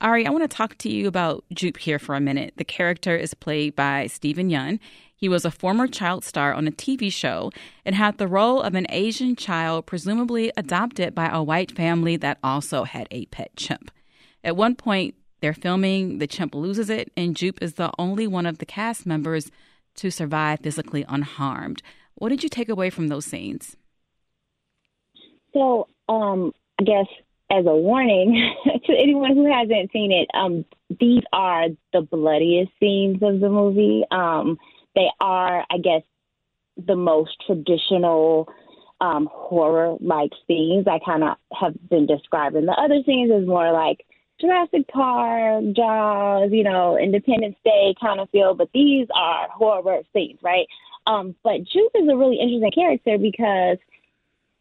Ari, 0.00 0.26
I 0.26 0.30
want 0.30 0.42
to 0.42 0.48
talk 0.48 0.76
to 0.78 0.90
you 0.90 1.06
about 1.06 1.44
Jupe 1.52 1.76
here 1.76 2.00
for 2.00 2.16
a 2.16 2.20
minute. 2.20 2.54
The 2.56 2.64
character 2.64 3.16
is 3.16 3.32
played 3.32 3.76
by 3.76 4.08
Steven 4.08 4.50
Yeun. 4.50 4.80
He 5.14 5.28
was 5.28 5.44
a 5.44 5.52
former 5.52 5.86
child 5.86 6.24
star 6.24 6.52
on 6.52 6.66
a 6.66 6.72
TV 6.72 7.12
show 7.12 7.52
and 7.84 7.94
had 7.94 8.18
the 8.18 8.26
role 8.26 8.60
of 8.60 8.74
an 8.74 8.88
Asian 8.88 9.36
child, 9.36 9.86
presumably 9.86 10.50
adopted 10.56 11.14
by 11.14 11.28
a 11.28 11.44
white 11.44 11.70
family 11.70 12.16
that 12.16 12.38
also 12.42 12.82
had 12.82 13.06
a 13.12 13.26
pet 13.26 13.54
chimp. 13.54 13.92
At 14.42 14.56
one 14.56 14.74
point, 14.74 15.14
they're 15.40 15.54
filming, 15.54 16.18
the 16.18 16.26
chimp 16.26 16.56
loses 16.56 16.90
it, 16.90 17.12
and 17.16 17.36
Jupe 17.36 17.62
is 17.62 17.74
the 17.74 17.92
only 18.00 18.26
one 18.26 18.46
of 18.46 18.58
the 18.58 18.66
cast 18.66 19.06
members 19.06 19.52
to 19.96 20.10
survive 20.10 20.60
physically 20.60 21.04
unharmed. 21.08 21.82
What 22.14 22.28
did 22.28 22.42
you 22.42 22.48
take 22.48 22.68
away 22.68 22.90
from 22.90 23.08
those 23.08 23.26
scenes? 23.26 23.76
So, 25.52 25.88
um, 26.08 26.52
I 26.80 26.84
guess 26.84 27.06
as 27.50 27.66
a 27.66 27.74
warning 27.74 28.54
to 28.86 28.92
anyone 28.92 29.36
who 29.36 29.50
hasn't 29.50 29.92
seen 29.92 30.12
it, 30.12 30.28
um, 30.34 30.64
these 31.00 31.22
are 31.32 31.66
the 31.92 32.02
bloodiest 32.02 32.72
scenes 32.80 33.22
of 33.22 33.40
the 33.40 33.48
movie. 33.48 34.02
Um, 34.10 34.58
they 34.94 35.08
are, 35.20 35.64
I 35.70 35.78
guess, 35.78 36.02
the 36.76 36.96
most 36.96 37.36
traditional 37.46 38.48
um, 39.00 39.28
horror 39.30 39.96
like 40.00 40.30
scenes. 40.46 40.86
I 40.88 40.98
kind 41.04 41.24
of 41.24 41.36
have 41.52 41.74
been 41.88 42.06
describing 42.06 42.66
the 42.66 42.72
other 42.72 43.02
scenes 43.06 43.30
as 43.30 43.46
more 43.46 43.72
like 43.72 44.04
Jurassic 44.44 44.86
Park, 44.88 45.64
Jaws, 45.74 46.50
you 46.52 46.64
know, 46.64 46.98
Independence 46.98 47.56
Day 47.64 47.94
kind 48.00 48.20
of 48.20 48.28
feel, 48.30 48.54
but 48.54 48.68
these 48.74 49.06
are 49.14 49.48
horror 49.48 50.02
scenes, 50.12 50.38
right? 50.42 50.66
Um, 51.06 51.34
but 51.42 51.64
Jupe 51.64 51.92
is 51.94 52.08
a 52.10 52.16
really 52.16 52.38
interesting 52.38 52.70
character 52.74 53.16
because 53.16 53.78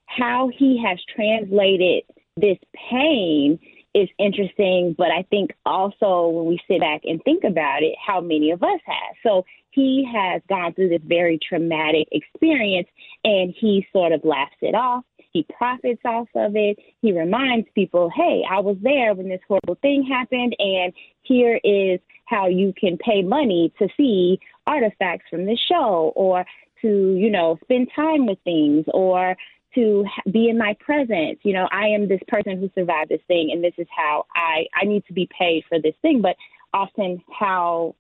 how 0.06 0.50
he 0.58 0.82
has 0.86 1.00
translated 1.14 2.04
this 2.38 2.58
pain 2.90 3.60
is 3.94 4.10
interesting, 4.18 4.96
but 4.98 5.12
I 5.12 5.24
think 5.30 5.52
also 5.66 6.30
when 6.30 6.46
we 6.46 6.60
sit 6.68 6.80
back 6.80 7.02
and 7.04 7.22
think 7.24 7.44
about 7.44 7.84
it, 7.84 7.96
how 8.04 8.22
many 8.22 8.52
of 8.52 8.64
us 8.64 8.80
have. 8.86 9.16
So 9.22 9.46
he 9.72 10.08
has 10.12 10.42
gone 10.48 10.74
through 10.74 10.90
this 10.90 11.02
very 11.06 11.40
traumatic 11.48 12.08
experience 12.12 12.88
and 13.24 13.54
he 13.60 13.86
sort 13.92 14.14
of 14.14 14.24
laughs 14.24 14.56
it 14.62 14.76
off. 14.76 15.04
He 15.34 15.46
profits 15.58 16.02
off 16.06 16.28
of 16.36 16.56
it. 16.56 16.78
He 17.02 17.12
reminds 17.12 17.68
people, 17.74 18.12
hey, 18.16 18.44
I 18.50 18.60
was 18.60 18.78
there 18.82 19.14
when 19.16 19.30
this 19.30 19.42
horrible 19.48 19.78
thing 19.82 20.04
happened, 20.04 20.56
and 20.60 20.94
here 21.24 21.60
is 21.64 22.00
how 22.26 22.48
you 22.48 22.74
can 22.80 22.98
pay 22.98 23.24
money 23.24 23.74
to 23.80 23.88
see 23.98 24.40
artifacts 24.68 25.26
from 25.30 25.46
this 25.46 25.60
show 25.60 26.14
or 26.16 26.46
to, 26.82 27.16
you 27.16 27.30
know, 27.32 27.58
spend 27.64 27.90
time 27.96 28.28
with 28.28 28.38
things 28.44 28.86
or 28.94 29.36
to 29.76 30.06
be 30.32 30.50
in 30.50 30.58
my 30.58 30.76
presence. 30.80 31.40
You 31.42 31.54
know, 31.54 31.68
I 31.72 31.88
am 31.88 32.08
this 32.08 32.22
person 32.28 32.60
who 32.60 32.70
survived 32.76 33.10
this 33.10 33.22
thing, 33.28 33.50
and 33.52 33.64
this 33.64 33.74
is 33.78 33.88
how 33.96 34.26
I 34.36 34.66
I 34.76 34.86
need 34.86 35.06
to 35.08 35.14
be 35.14 35.28
paid 35.38 35.64
for 35.68 35.80
this 35.80 35.96
thing. 36.02 36.22
But 36.22 36.36
often, 36.74 37.24
how 37.32 37.96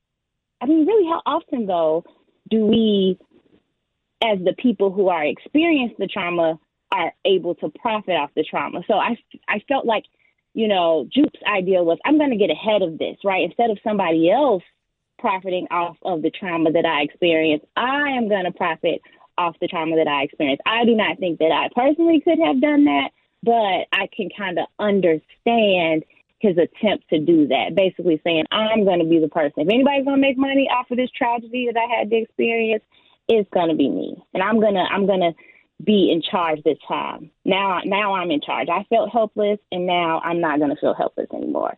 I 0.61 0.65
mean, 0.65 0.85
really, 0.85 1.09
how 1.09 1.21
often 1.25 1.65
though 1.65 2.03
do 2.49 2.65
we, 2.65 3.17
as 4.23 4.37
the 4.45 4.53
people 4.57 4.91
who 4.91 5.07
are 5.09 5.25
experiencing 5.25 5.97
the 5.97 6.07
trauma, 6.07 6.59
are 6.93 7.11
able 7.25 7.55
to 7.55 7.69
profit 7.69 8.15
off 8.15 8.29
the 8.35 8.43
trauma? 8.43 8.81
So 8.87 8.93
I 8.93 9.17
I 9.49 9.59
felt 9.67 9.85
like, 9.85 10.05
you 10.53 10.67
know, 10.67 11.07
Jupe's 11.11 11.39
idea 11.45 11.83
was 11.83 11.97
I'm 12.05 12.17
going 12.17 12.31
to 12.31 12.37
get 12.37 12.51
ahead 12.51 12.81
of 12.81 12.97
this, 12.97 13.17
right? 13.23 13.43
Instead 13.43 13.71
of 13.71 13.79
somebody 13.83 14.31
else 14.31 14.63
profiting 15.19 15.67
off 15.71 15.97
of 16.03 16.21
the 16.21 16.29
trauma 16.29 16.71
that 16.71 16.85
I 16.85 17.01
experienced, 17.01 17.65
I 17.75 18.11
am 18.11 18.29
going 18.29 18.45
to 18.45 18.51
profit 18.51 19.01
off 19.37 19.55
the 19.59 19.67
trauma 19.67 19.95
that 19.95 20.07
I 20.07 20.23
experienced. 20.23 20.61
I 20.65 20.85
do 20.85 20.95
not 20.95 21.17
think 21.17 21.39
that 21.39 21.51
I 21.51 21.69
personally 21.75 22.21
could 22.21 22.39
have 22.45 22.61
done 22.61 22.85
that, 22.85 23.09
but 23.41 23.87
I 23.91 24.07
can 24.15 24.29
kind 24.37 24.59
of 24.59 24.67
understand 24.79 26.03
his 26.39 26.57
attempt 26.57 27.09
to 27.09 27.19
do 27.19 27.47
that. 27.47 27.73
Basically 27.73 28.21
saying, 28.23 28.43
I'm 28.51 28.83
going 28.83 28.99
to 28.99 29.05
be 29.05 29.19
the 29.19 29.29
person. 29.29 29.63
If 29.63 29.69
anybody's 29.69 30.05
going 30.05 30.17
to 30.17 30.21
make 30.21 30.37
money 30.37 30.67
off 30.69 30.91
of 30.91 30.97
this 30.97 31.09
tragedy 31.17 31.69
that 31.73 31.79
I 31.79 31.99
had 31.99 32.09
to 32.09 32.15
experience, 32.17 32.83
it's 33.27 33.49
going 33.51 33.69
to 33.69 33.75
be 33.75 33.89
me. 33.89 34.21
And 34.33 34.43
I'm 34.43 34.59
going 34.59 34.75
to, 34.75 34.81
I'm 34.81 35.07
going 35.07 35.21
to 35.21 35.33
be 35.83 36.11
in 36.11 36.21
charge 36.21 36.63
this 36.63 36.77
time. 36.87 37.31
Now, 37.45 37.79
now 37.85 38.13
I'm 38.13 38.31
in 38.31 38.41
charge. 38.41 38.67
I 38.69 38.85
felt 38.89 39.09
helpless 39.09 39.59
and 39.71 39.85
now 39.85 40.19
I'm 40.23 40.39
not 40.39 40.59
going 40.59 40.69
to 40.69 40.79
feel 40.79 40.93
helpless 40.93 41.27
anymore. 41.33 41.77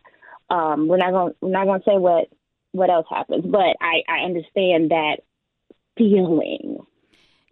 Um, 0.50 0.88
we're 0.88 0.98
not 0.98 1.12
going, 1.12 1.34
we're 1.42 1.50
not 1.50 1.66
going 1.66 1.80
to 1.80 1.86
say 1.86 1.98
what, 1.98 2.30
what 2.72 2.90
else 2.90 3.08
happens, 3.10 3.46
but 3.46 3.76
I, 3.82 4.04
I 4.08 4.26
understand 4.26 4.92
that 4.92 5.18
feeling 5.98 6.86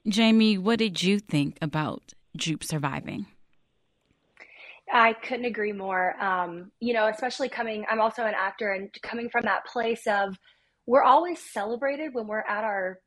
Jamie, 0.08 0.58
what 0.58 0.80
did 0.80 1.02
you 1.02 1.20
think 1.20 1.58
about 1.62 2.14
Jupe 2.36 2.64
surviving? 2.64 3.28
I 4.92 5.14
couldn't 5.14 5.46
agree 5.46 5.72
more. 5.72 6.22
Um, 6.22 6.72
you 6.82 6.94
know, 6.94 7.08
especially 7.08 7.48
coming, 7.48 7.86
I'm 7.90 8.02
also 8.02 8.26
an 8.26 8.34
actor 8.38 8.74
and 8.74 8.90
coming 9.02 9.30
from 9.30 9.44
that 9.44 9.66
place 9.66 10.06
of 10.06 10.38
we're 10.86 11.04
always 11.04 11.40
celebrated 11.40 12.14
when 12.14 12.28
we're 12.28 12.42
at 12.42 12.66
our 12.66 13.00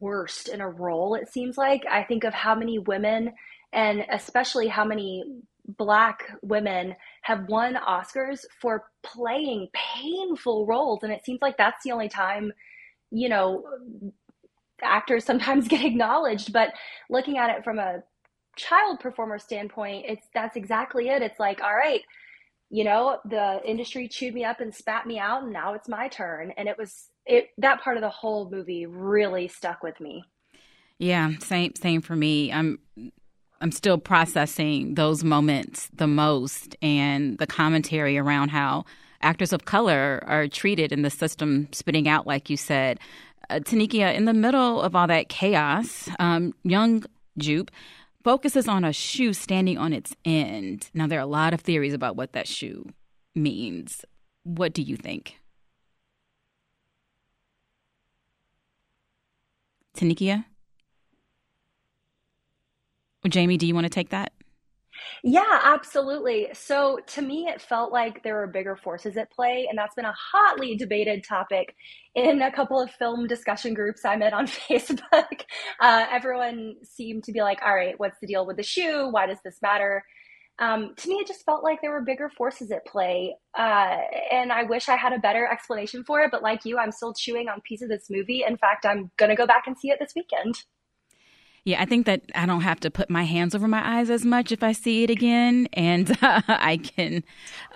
worst 0.00 0.48
in 0.48 0.60
a 0.60 0.68
role, 0.68 1.14
it 1.14 1.32
seems 1.32 1.56
like. 1.58 1.84
I 1.90 2.02
think 2.04 2.24
of 2.24 2.34
how 2.34 2.54
many 2.54 2.78
women 2.78 3.32
and 3.72 4.04
especially 4.10 4.68
how 4.68 4.84
many 4.84 5.24
black 5.78 6.30
women 6.42 6.94
have 7.22 7.48
won 7.48 7.74
Oscars 7.74 8.44
for 8.60 8.84
playing 9.02 9.68
painful 9.72 10.66
roles. 10.66 11.02
And 11.02 11.12
it 11.12 11.24
seems 11.24 11.40
like 11.42 11.56
that's 11.56 11.82
the 11.84 11.92
only 11.92 12.08
time, 12.08 12.52
you 13.10 13.28
know, 13.28 13.64
actors 14.82 15.24
sometimes 15.24 15.68
get 15.68 15.84
acknowledged, 15.84 16.52
but 16.52 16.72
looking 17.10 17.38
at 17.38 17.50
it 17.50 17.64
from 17.64 17.78
a 17.78 18.02
child 18.56 19.00
performer 19.00 19.38
standpoint, 19.38 20.04
it's 20.08 20.26
that's 20.34 20.56
exactly 20.56 21.08
it. 21.08 21.22
It's 21.22 21.40
like, 21.40 21.60
all 21.60 21.74
right, 21.74 22.02
you 22.70 22.84
know, 22.84 23.18
the 23.24 23.60
industry 23.64 24.08
chewed 24.08 24.34
me 24.34 24.44
up 24.44 24.60
and 24.60 24.74
spat 24.74 25.06
me 25.06 25.18
out, 25.18 25.42
and 25.42 25.52
now 25.52 25.74
it's 25.74 25.88
my 25.88 26.08
turn. 26.08 26.52
And 26.56 26.68
it 26.68 26.78
was 26.78 27.08
it 27.26 27.50
that 27.58 27.82
part 27.82 27.96
of 27.96 28.02
the 28.02 28.10
whole 28.10 28.50
movie 28.50 28.86
really 28.86 29.48
stuck 29.48 29.82
with 29.82 30.00
me. 30.00 30.24
Yeah, 30.98 31.32
same 31.40 31.74
same 31.74 32.00
for 32.00 32.16
me. 32.16 32.52
I'm 32.52 32.78
I'm 33.60 33.72
still 33.72 33.98
processing 33.98 34.94
those 34.94 35.24
moments 35.24 35.88
the 35.94 36.06
most 36.06 36.76
and 36.82 37.38
the 37.38 37.46
commentary 37.46 38.18
around 38.18 38.50
how 38.50 38.84
actors 39.22 39.52
of 39.52 39.64
color 39.64 40.22
are 40.26 40.48
treated 40.48 40.92
in 40.92 41.02
the 41.02 41.10
system 41.10 41.68
spitting 41.72 42.06
out 42.06 42.26
like 42.26 42.50
you 42.50 42.56
said 42.58 43.00
uh, 43.50 43.60
Tanikia, 43.60 44.14
in 44.14 44.24
the 44.24 44.34
middle 44.34 44.80
of 44.80 44.94
all 44.94 45.06
that 45.06 45.28
chaos, 45.28 46.08
um, 46.18 46.54
young 46.62 47.04
Jupe 47.38 47.70
focuses 48.22 48.68
on 48.68 48.84
a 48.84 48.92
shoe 48.92 49.32
standing 49.32 49.78
on 49.78 49.92
its 49.92 50.14
end. 50.24 50.90
Now, 50.94 51.06
there 51.06 51.18
are 51.18 51.22
a 51.22 51.26
lot 51.26 51.52
of 51.52 51.60
theories 51.60 51.94
about 51.94 52.16
what 52.16 52.32
that 52.32 52.48
shoe 52.48 52.88
means. 53.34 54.04
What 54.44 54.72
do 54.72 54.82
you 54.82 54.96
think? 54.96 55.36
Tanikia? 59.96 60.44
Jamie, 63.28 63.56
do 63.56 63.66
you 63.66 63.74
want 63.74 63.84
to 63.84 63.90
take 63.90 64.10
that? 64.10 64.32
Yeah, 65.22 65.60
absolutely. 65.62 66.48
So 66.52 66.98
to 67.08 67.22
me, 67.22 67.46
it 67.46 67.60
felt 67.60 67.92
like 67.92 68.22
there 68.22 68.34
were 68.34 68.46
bigger 68.46 68.76
forces 68.76 69.16
at 69.16 69.30
play, 69.30 69.66
and 69.68 69.78
that's 69.78 69.94
been 69.94 70.04
a 70.04 70.14
hotly 70.32 70.76
debated 70.76 71.24
topic 71.24 71.74
in 72.14 72.42
a 72.42 72.52
couple 72.52 72.80
of 72.80 72.90
film 72.90 73.26
discussion 73.26 73.74
groups 73.74 74.04
I'm 74.04 74.22
in 74.22 74.34
on 74.34 74.46
Facebook. 74.68 75.42
Uh, 75.80 76.06
everyone 76.10 76.76
seemed 76.82 77.24
to 77.24 77.32
be 77.32 77.40
like, 77.40 77.60
all 77.64 77.74
right, 77.74 77.98
what's 77.98 78.18
the 78.20 78.26
deal 78.26 78.46
with 78.46 78.56
the 78.56 78.62
shoe? 78.62 79.08
Why 79.10 79.26
does 79.26 79.38
this 79.44 79.58
matter? 79.62 80.04
Um, 80.58 80.94
to 80.96 81.08
me, 81.08 81.16
it 81.16 81.26
just 81.26 81.44
felt 81.44 81.64
like 81.64 81.80
there 81.80 81.90
were 81.90 82.02
bigger 82.02 82.28
forces 82.28 82.70
at 82.70 82.86
play. 82.86 83.34
Uh, 83.58 83.98
and 84.30 84.52
I 84.52 84.62
wish 84.64 84.88
I 84.88 84.96
had 84.96 85.12
a 85.12 85.18
better 85.18 85.46
explanation 85.50 86.04
for 86.04 86.20
it. 86.20 86.30
But 86.30 86.42
like 86.42 86.64
you, 86.64 86.78
I'm 86.78 86.92
still 86.92 87.12
chewing 87.12 87.48
on 87.48 87.60
pieces 87.62 87.84
of 87.84 87.88
this 87.90 88.08
movie. 88.08 88.44
In 88.46 88.56
fact, 88.56 88.86
I'm 88.86 89.10
going 89.16 89.30
to 89.30 89.36
go 89.36 89.46
back 89.46 89.66
and 89.66 89.76
see 89.76 89.90
it 89.90 89.98
this 89.98 90.12
weekend. 90.14 90.62
Yeah, 91.64 91.80
I 91.80 91.86
think 91.86 92.04
that 92.04 92.22
I 92.34 92.44
don't 92.44 92.60
have 92.60 92.78
to 92.80 92.90
put 92.90 93.08
my 93.08 93.24
hands 93.24 93.54
over 93.54 93.66
my 93.66 93.98
eyes 93.98 94.10
as 94.10 94.24
much 94.24 94.52
if 94.52 94.62
I 94.62 94.72
see 94.72 95.02
it 95.02 95.08
again, 95.08 95.66
and 95.72 96.10
uh, 96.22 96.42
I 96.46 96.76
can 96.76 97.24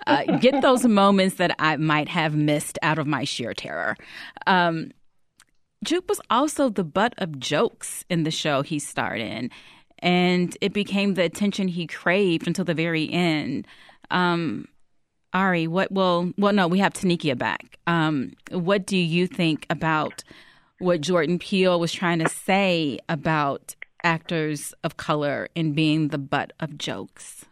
uh, 0.05 0.37
get 0.37 0.61
those 0.61 0.85
moments 0.87 1.35
that 1.37 1.55
I 1.57 1.75
might 1.77 2.07
have 2.07 2.35
missed 2.35 2.77
out 2.83 2.99
of 2.99 3.07
my 3.07 3.23
sheer 3.23 3.55
terror. 3.55 3.97
Um, 4.45 4.91
Jupe 5.83 6.07
was 6.07 6.21
also 6.29 6.69
the 6.69 6.83
butt 6.83 7.15
of 7.17 7.39
jokes 7.39 8.05
in 8.09 8.23
the 8.23 8.31
show 8.31 8.61
he 8.61 8.77
starred 8.77 9.21
in, 9.21 9.49
and 9.99 10.55
it 10.61 10.73
became 10.73 11.13
the 11.13 11.23
attention 11.23 11.67
he 11.67 11.87
craved 11.87 12.47
until 12.47 12.65
the 12.65 12.73
very 12.73 13.11
end. 13.11 13.67
Um, 14.11 14.67
Ari, 15.33 15.67
what 15.67 15.91
will? 15.91 16.33
Well, 16.37 16.53
no, 16.53 16.67
we 16.67 16.79
have 16.79 16.93
Tanikia 16.93 17.37
back. 17.37 17.77
Um, 17.87 18.33
what 18.51 18.85
do 18.85 18.97
you 18.97 19.27
think 19.27 19.65
about? 19.69 20.23
what 20.79 21.01
Jordan 21.01 21.39
Peele 21.39 21.79
was 21.79 21.91
trying 21.93 22.19
to 22.19 22.29
say 22.29 22.99
about 23.07 23.75
actors 24.03 24.73
of 24.83 24.97
color 24.97 25.49
and 25.55 25.75
being 25.75 26.07
the 26.07 26.17
butt 26.17 26.53
of 26.59 26.77
jokes? 26.77 27.45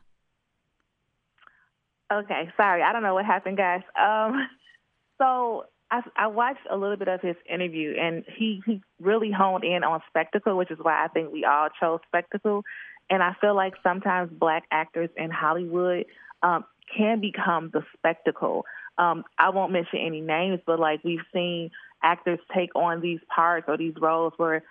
Okay, 2.11 2.49
sorry, 2.55 2.81
I 2.81 2.93
don't 2.93 3.03
know 3.03 3.13
what 3.13 3.25
happened, 3.25 3.57
guys. 3.57 3.81
Um, 3.99 4.47
so 5.21 5.65
I, 5.89 6.01
I 6.15 6.27
watched 6.27 6.67
a 6.69 6.75
little 6.75 6.97
bit 6.97 7.07
of 7.07 7.21
his 7.21 7.35
interview, 7.49 7.95
and 7.99 8.23
he 8.37 8.61
he 8.65 8.81
really 8.99 9.31
honed 9.31 9.63
in 9.63 9.83
on 9.83 10.01
spectacle, 10.09 10.57
which 10.57 10.71
is 10.71 10.79
why 10.81 11.03
I 11.03 11.07
think 11.07 11.31
we 11.31 11.45
all 11.45 11.69
chose 11.79 11.99
spectacle. 12.07 12.63
And 13.09 13.23
I 13.23 13.35
feel 13.39 13.55
like 13.55 13.73
sometimes 13.83 14.31
black 14.31 14.63
actors 14.69 15.09
in 15.15 15.31
Hollywood 15.31 16.05
um, 16.43 16.65
can 16.95 17.21
become 17.21 17.69
the 17.71 17.83
spectacle 17.97 18.65
um, 18.97 19.23
I 19.37 19.49
won't 19.49 19.71
mention 19.71 19.99
any 19.99 20.21
names, 20.21 20.59
but 20.65 20.79
like 20.79 21.03
we've 21.03 21.21
seen 21.33 21.71
actors 22.01 22.39
take 22.55 22.75
on 22.75 23.01
these 23.01 23.19
parts 23.33 23.65
or 23.67 23.77
these 23.77 23.93
roles 23.99 24.33
where 24.37 24.63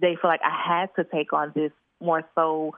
they 0.00 0.16
feel 0.20 0.30
like 0.30 0.40
I 0.44 0.80
had 0.80 0.88
to 0.96 1.04
take 1.04 1.32
on 1.32 1.52
this 1.54 1.72
more 2.00 2.22
so 2.34 2.74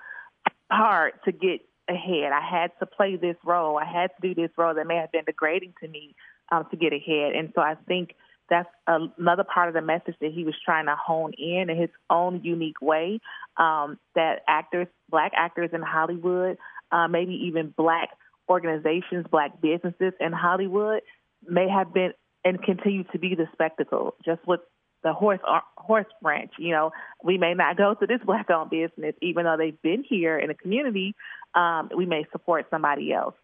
part 0.71 1.25
to 1.25 1.33
get 1.33 1.61
ahead. 1.89 2.33
I 2.33 2.41
had 2.41 2.73
to 2.81 2.87
play 2.87 3.17
this 3.17 3.37
role. 3.45 3.79
I 3.79 3.85
had 3.85 4.11
to 4.21 4.29
do 4.29 4.35
this 4.35 4.51
role 4.57 4.75
that 4.75 4.87
may 4.87 4.97
have 4.97 5.13
been 5.13 5.25
degrading 5.25 5.75
to 5.83 5.89
me 5.89 6.15
um, 6.51 6.67
to 6.71 6.77
get 6.77 6.93
ahead. 6.93 7.35
And 7.35 7.53
so 7.55 7.61
I 7.61 7.75
think 7.87 8.15
that's 8.49 8.69
another 8.87 9.45
part 9.45 9.69
of 9.69 9.75
the 9.75 9.81
message 9.81 10.15
that 10.21 10.33
he 10.33 10.45
was 10.45 10.55
trying 10.65 10.87
to 10.87 10.97
hone 10.97 11.33
in 11.37 11.69
in 11.69 11.77
his 11.77 11.91
own 12.11 12.43
unique 12.45 12.81
way. 12.81 13.21
Um, 13.57 13.99
that 14.15 14.43
actors, 14.47 14.87
black 15.09 15.33
actors 15.35 15.71
in 15.73 15.83
Hollywood, 15.83 16.59
uh, 16.93 17.09
maybe 17.09 17.33
even 17.47 17.75
black 17.77 18.11
organizations, 18.49 19.27
black 19.31 19.61
businesses 19.61 20.13
in 20.21 20.33
Hollywood, 20.33 21.03
may 21.47 21.69
have 21.69 21.93
been 21.93 22.13
and 22.45 22.63
continue 22.63 23.03
to 23.13 23.19
be 23.19 23.35
the 23.35 23.47
spectacle. 23.53 24.15
Just 24.25 24.47
with 24.47 24.61
the 25.03 25.13
horse 25.13 25.41
uh, 25.49 25.61
horse 25.77 26.07
branch, 26.23 26.53
you 26.59 26.71
know, 26.71 26.91
we 27.25 27.39
may 27.39 27.55
not 27.55 27.77
go 27.77 27.95
to 27.95 28.07
this 28.07 28.21
black-owned 28.27 28.71
business, 28.71 29.15
even 29.21 29.45
though 29.45 29.57
they've 29.59 29.81
been 29.83 30.05
here 30.09 30.39
in 30.39 30.49
the 30.49 30.55
community. 30.55 31.15
Um, 31.57 31.91
we 31.97 32.07
may 32.07 32.27
support 32.31 32.67
somebody 32.71 33.13
else, 33.13 33.35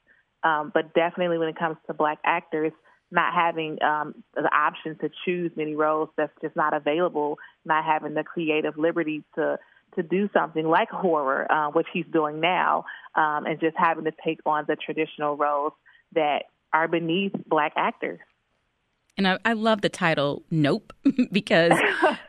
um, 0.45 0.71
but 0.73 0.95
definitely 0.95 1.39
when 1.39 1.49
it 1.49 1.59
comes 1.59 1.77
to 1.87 1.95
black 1.95 2.19
actors 2.25 2.73
not 3.11 3.35
having 3.35 3.81
um, 3.83 4.25
the 4.35 4.51
option 4.55 4.97
to 4.99 5.11
choose 5.25 5.53
many 5.55 5.75
roles 5.75 6.09
that's 6.17 6.33
just 6.41 6.57
not 6.57 6.75
available, 6.75 7.39
not 7.65 7.85
having 7.85 8.15
the 8.15 8.25
creative 8.25 8.77
liberty 8.79 9.23
to 9.35 9.59
to 9.95 10.03
do 10.03 10.29
something 10.33 10.67
like 10.67 10.89
horror, 10.89 11.51
uh, 11.53 11.71
which 11.71 11.87
he's 11.93 12.07
doing 12.11 12.41
now, 12.41 12.83
um, 13.15 13.45
and 13.45 13.61
just 13.61 13.77
having 13.77 14.05
to 14.05 14.13
take 14.25 14.41
on 14.47 14.65
the 14.67 14.75
traditional 14.75 15.37
roles 15.37 15.75
that 16.15 16.45
are 16.73 16.89
beneath 16.89 17.33
black 17.47 17.75
actors. 17.77 18.19
And 19.19 19.29
I, 19.29 19.39
I 19.45 19.53
love 19.53 19.83
the 19.83 19.91
title 19.91 20.43
Nope 20.51 20.95
because, 21.33 21.79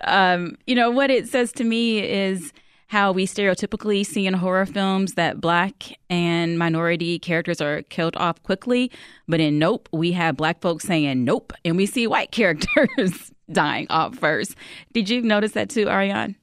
um, 0.01 0.57
you 0.67 0.75
know, 0.75 0.91
what 0.91 1.09
it 1.09 1.29
says 1.29 1.53
to 1.53 1.63
me 1.63 1.99
is 1.99 2.51
how 2.93 3.11
we 3.11 3.25
stereotypically 3.25 4.05
see 4.05 4.27
in 4.27 4.35
horror 4.35 4.67
films 4.67 5.15
that 5.15 5.41
black 5.41 5.97
and 6.11 6.59
minority 6.59 7.17
characters 7.17 7.59
are 7.59 7.81
killed 7.89 8.15
off 8.17 8.41
quickly. 8.43 8.91
But 9.27 9.39
in 9.39 9.57
Nope, 9.57 9.89
we 9.91 10.11
have 10.11 10.37
black 10.37 10.61
folks 10.61 10.83
saying 10.83 11.23
nope, 11.23 11.53
and 11.65 11.75
we 11.75 11.87
see 11.87 12.05
white 12.05 12.31
characters 12.39 13.31
dying 13.51 13.87
off 13.89 14.19
first. 14.19 14.55
Did 14.93 15.09
you 15.09 15.23
notice 15.23 15.53
that 15.53 15.71
too, 15.71 15.87
Arionne? 15.87 16.35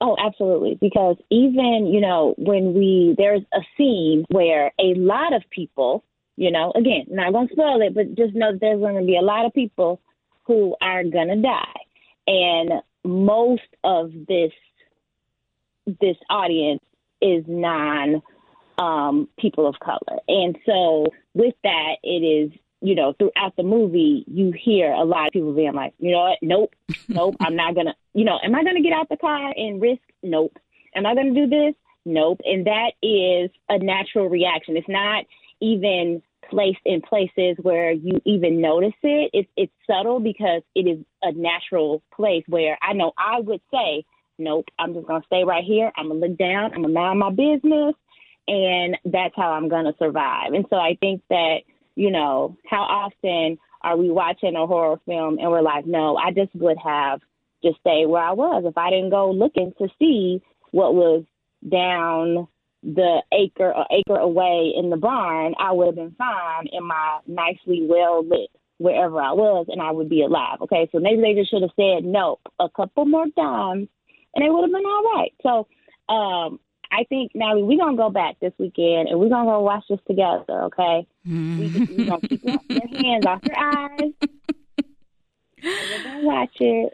Oh, 0.00 0.16
absolutely. 0.18 0.78
Because 0.80 1.16
even, 1.30 1.90
you 1.92 2.00
know, 2.00 2.34
when 2.38 2.72
we, 2.72 3.14
there's 3.18 3.42
a 3.52 3.60
scene 3.76 4.24
where 4.30 4.72
a 4.80 4.94
lot 4.94 5.34
of 5.34 5.42
people, 5.50 6.04
you 6.36 6.50
know, 6.50 6.72
again, 6.74 7.04
not 7.10 7.34
going 7.34 7.48
to 7.48 7.52
spoil 7.52 7.82
it, 7.82 7.94
but 7.94 8.14
just 8.14 8.34
know 8.34 8.52
that 8.52 8.62
there's 8.62 8.80
going 8.80 8.96
to 8.96 9.04
be 9.04 9.18
a 9.18 9.22
lot 9.22 9.44
of 9.44 9.52
people 9.52 10.00
who 10.46 10.74
are 10.80 11.04
going 11.04 11.28
to 11.28 11.42
die. 11.42 11.80
And 12.26 12.80
most 13.04 13.68
of 13.84 14.10
this 14.26 14.52
this 16.00 16.16
audience 16.30 16.82
is 17.20 17.44
non 17.46 18.22
um, 18.78 19.28
people 19.38 19.66
of 19.66 19.76
color. 19.80 20.20
And 20.28 20.56
so 20.64 21.06
with 21.34 21.54
that, 21.64 21.96
it 22.02 22.24
is, 22.24 22.52
you 22.80 22.94
know, 22.94 23.12
throughout 23.18 23.56
the 23.56 23.64
movie, 23.64 24.24
you 24.28 24.52
hear 24.52 24.92
a 24.92 25.04
lot 25.04 25.26
of 25.26 25.32
people 25.32 25.52
being 25.52 25.74
like, 25.74 25.94
you 25.98 26.12
know 26.12 26.20
what? 26.20 26.38
Nope, 26.42 26.74
nope, 27.08 27.36
I'm 27.40 27.56
not 27.56 27.74
going 27.74 27.86
to, 27.86 27.94
you 28.14 28.24
know, 28.24 28.38
am 28.42 28.54
I 28.54 28.62
going 28.62 28.76
to 28.76 28.82
get 28.82 28.92
out 28.92 29.08
the 29.08 29.16
car 29.16 29.52
and 29.56 29.82
risk? 29.82 30.02
Nope. 30.22 30.56
Am 30.94 31.06
I 31.06 31.14
going 31.14 31.34
to 31.34 31.46
do 31.46 31.48
this? 31.48 31.74
Nope. 32.04 32.40
And 32.44 32.66
that 32.66 32.92
is 33.02 33.50
a 33.68 33.78
natural 33.78 34.28
reaction. 34.28 34.76
It's 34.76 34.88
not 34.88 35.24
even 35.60 36.22
placed 36.48 36.78
in 36.86 37.02
places 37.02 37.56
where 37.60 37.90
you 37.92 38.20
even 38.24 38.60
notice 38.60 38.94
it. 39.02 39.30
It's, 39.32 39.48
it's 39.56 39.72
subtle 39.86 40.20
because 40.20 40.62
it 40.74 40.86
is 40.86 41.04
a 41.22 41.32
natural 41.32 42.02
place 42.14 42.44
where 42.46 42.78
I 42.80 42.94
know 42.94 43.12
I 43.18 43.40
would 43.40 43.60
say, 43.72 44.04
nope, 44.38 44.66
I'm 44.78 44.94
just 44.94 45.06
going 45.06 45.20
to 45.20 45.26
stay 45.26 45.44
right 45.44 45.64
here. 45.64 45.92
I'm 45.96 46.08
going 46.08 46.20
to 46.20 46.28
look 46.28 46.38
down. 46.38 46.72
I'm 46.72 46.82
going 46.82 46.94
to 46.94 47.00
mind 47.00 47.18
my 47.18 47.30
business. 47.30 47.94
And 48.46 48.96
that's 49.04 49.34
how 49.36 49.52
I'm 49.52 49.68
going 49.68 49.84
to 49.84 49.94
survive. 49.98 50.54
And 50.54 50.64
so 50.70 50.76
I 50.76 50.96
think 51.00 51.22
that, 51.28 51.58
you 51.96 52.10
know, 52.10 52.56
how 52.68 52.82
often 52.82 53.58
are 53.82 53.96
we 53.96 54.10
watching 54.10 54.56
a 54.56 54.66
horror 54.66 54.98
film 55.04 55.38
and 55.38 55.50
we're 55.50 55.60
like, 55.60 55.86
no, 55.86 56.16
I 56.16 56.32
just 56.32 56.54
would 56.54 56.78
have 56.82 57.20
just 57.62 57.78
stayed 57.80 58.06
where 58.06 58.22
I 58.22 58.32
was 58.32 58.64
if 58.64 58.78
I 58.78 58.90
didn't 58.90 59.10
go 59.10 59.30
looking 59.30 59.72
to 59.78 59.88
see 59.98 60.40
what 60.70 60.94
was 60.94 61.24
down 61.68 62.48
the 62.82 63.22
acre 63.32 63.74
or 63.74 63.84
acre 63.90 64.18
away 64.18 64.72
in 64.76 64.90
the 64.90 64.96
barn, 64.96 65.54
I 65.58 65.72
would 65.72 65.86
have 65.86 65.96
been 65.96 66.14
fine 66.16 66.68
in 66.72 66.84
my 66.84 67.18
nicely 67.26 67.86
well 67.88 68.24
lit 68.24 68.50
wherever 68.78 69.20
I 69.20 69.32
was 69.32 69.66
and 69.68 69.82
I 69.82 69.90
would 69.90 70.08
be 70.08 70.22
alive. 70.22 70.58
Okay, 70.62 70.88
so 70.92 71.00
maybe 71.00 71.20
they 71.20 71.34
just 71.34 71.50
should 71.50 71.62
have 71.62 71.72
said 71.76 72.04
nope 72.04 72.40
a 72.60 72.68
couple 72.68 73.04
more 73.04 73.26
times 73.36 73.88
and 74.38 74.46
they 74.46 74.50
would 74.50 74.62
have 74.62 74.72
been 74.72 74.86
all 74.86 75.02
right. 75.16 75.34
So 75.42 75.66
um, 76.12 76.60
I 76.92 77.04
think 77.08 77.32
now 77.34 77.58
we're 77.58 77.78
gonna 77.78 77.96
go 77.96 78.10
back 78.10 78.36
this 78.40 78.52
weekend 78.58 79.08
and 79.08 79.18
we're 79.18 79.28
gonna 79.28 79.50
go 79.50 79.60
watch 79.60 79.84
this 79.88 79.98
together. 80.06 80.62
Okay, 80.64 81.06
mm-hmm. 81.26 81.60
we, 81.60 81.96
we're 81.96 82.06
gonna 82.06 82.28
keep 82.28 82.44
your, 82.44 83.02
hands 83.02 83.26
off 83.26 83.40
your 83.44 83.58
eyes. 83.58 84.12
we're 85.62 86.04
gonna 86.04 86.24
watch 86.24 86.56
it. 86.60 86.92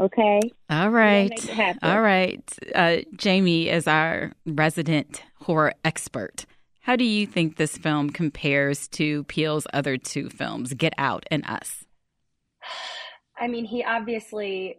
Okay. 0.00 0.40
All 0.68 0.90
right. 0.90 1.78
All 1.80 2.00
right. 2.00 2.58
Uh, 2.74 2.96
Jamie 3.16 3.68
is 3.68 3.86
our 3.86 4.32
resident 4.44 5.22
horror 5.42 5.72
expert. 5.84 6.46
How 6.80 6.96
do 6.96 7.04
you 7.04 7.28
think 7.28 7.56
this 7.56 7.78
film 7.78 8.10
compares 8.10 8.88
to 8.88 9.22
Peele's 9.24 9.68
other 9.72 9.96
two 9.96 10.28
films, 10.30 10.74
Get 10.74 10.94
Out 10.98 11.24
and 11.30 11.46
Us? 11.46 11.84
I 13.38 13.48
mean, 13.48 13.64
he 13.64 13.82
obviously 13.82 14.76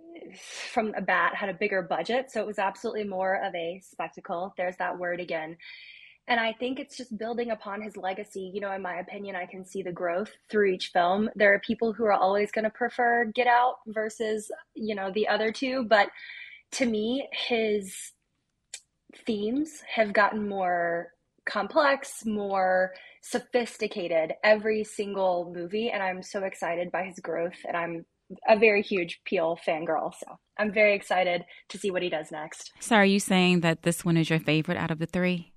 from 0.72 0.94
a 0.96 1.02
bat 1.02 1.36
had 1.36 1.50
a 1.50 1.54
bigger 1.54 1.82
budget, 1.82 2.32
so 2.32 2.40
it 2.42 2.48
was 2.48 2.60
absolutely 2.60 3.04
more 3.04 3.44
of 3.44 3.54
a 3.54 3.82
spectacle. 3.84 4.54
There's 4.58 4.78
that 4.78 4.98
word 4.98 5.20
again. 5.20 5.58
And 6.28 6.40
I 6.40 6.54
think 6.54 6.80
it's 6.80 6.98
just 6.98 7.18
building 7.18 7.52
upon 7.52 7.82
his 7.82 7.96
legacy. 7.98 8.50
You 8.54 8.62
know, 8.62 8.72
in 8.72 8.82
my 8.82 8.96
opinion, 8.96 9.36
I 9.36 9.46
can 9.46 9.64
see 9.64 9.84
the 9.84 9.92
growth 9.92 10.32
through 10.50 10.72
each 10.72 10.88
film. 10.92 11.30
There 11.36 11.54
are 11.54 11.60
people 11.60 11.94
who 11.94 12.06
are 12.06 12.14
always 12.14 12.52
going 12.52 12.64
to 12.64 12.72
prefer 12.72 13.26
Get 13.26 13.46
Out 13.46 13.76
versus, 13.88 14.50
you 14.74 14.96
know, 14.96 15.12
the 15.12 15.28
other 15.28 15.52
two. 15.52 15.86
But 15.88 16.10
to 16.74 16.86
me, 16.88 17.28
his 17.32 18.14
themes 19.26 19.84
have 19.94 20.14
gotten 20.14 20.50
more 20.50 21.10
complex, 21.46 22.26
more 22.26 22.94
sophisticated 23.22 24.34
every 24.44 24.84
single 24.84 25.54
movie. 25.56 25.92
And 25.92 26.02
I'm 26.02 26.24
so 26.24 26.44
excited 26.44 26.92
by 26.92 27.04
his 27.04 27.20
growth. 27.20 27.58
And 27.68 27.78
I'm 27.78 28.06
a 28.48 28.58
very 28.58 28.82
huge 28.82 29.22
Peele 29.26 29.58
fangirl. 29.68 30.14
So 30.14 30.38
I'm 30.58 30.72
very 30.72 30.96
excited 30.96 31.44
to 31.70 31.78
see 31.78 31.92
what 31.92 32.02
he 32.02 32.10
does 32.10 32.32
next. 32.32 32.72
So 32.80 32.96
are 32.96 33.06
you 33.06 33.20
saying 33.20 33.62
that 33.62 33.84
this 33.84 34.04
one 34.04 34.18
is 34.18 34.30
your 34.30 34.40
favorite 34.40 34.78
out 34.78 34.92
of 34.92 35.00
the 35.00 35.06
three? 35.06 35.54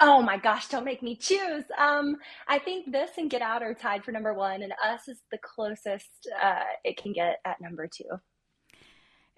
Oh 0.00 0.20
my 0.20 0.36
gosh, 0.36 0.68
don't 0.68 0.84
make 0.84 1.02
me 1.02 1.16
choose. 1.16 1.64
Um, 1.78 2.16
I 2.48 2.58
think 2.58 2.92
this 2.92 3.10
and 3.16 3.30
Get 3.30 3.40
Out 3.40 3.62
are 3.62 3.72
tied 3.72 4.04
for 4.04 4.12
number 4.12 4.34
one, 4.34 4.62
and 4.62 4.72
Us 4.84 5.08
is 5.08 5.18
the 5.30 5.38
closest 5.42 6.28
uh, 6.42 6.64
it 6.84 6.98
can 6.98 7.12
get 7.12 7.38
at 7.46 7.60
number 7.62 7.88
two. 7.88 8.04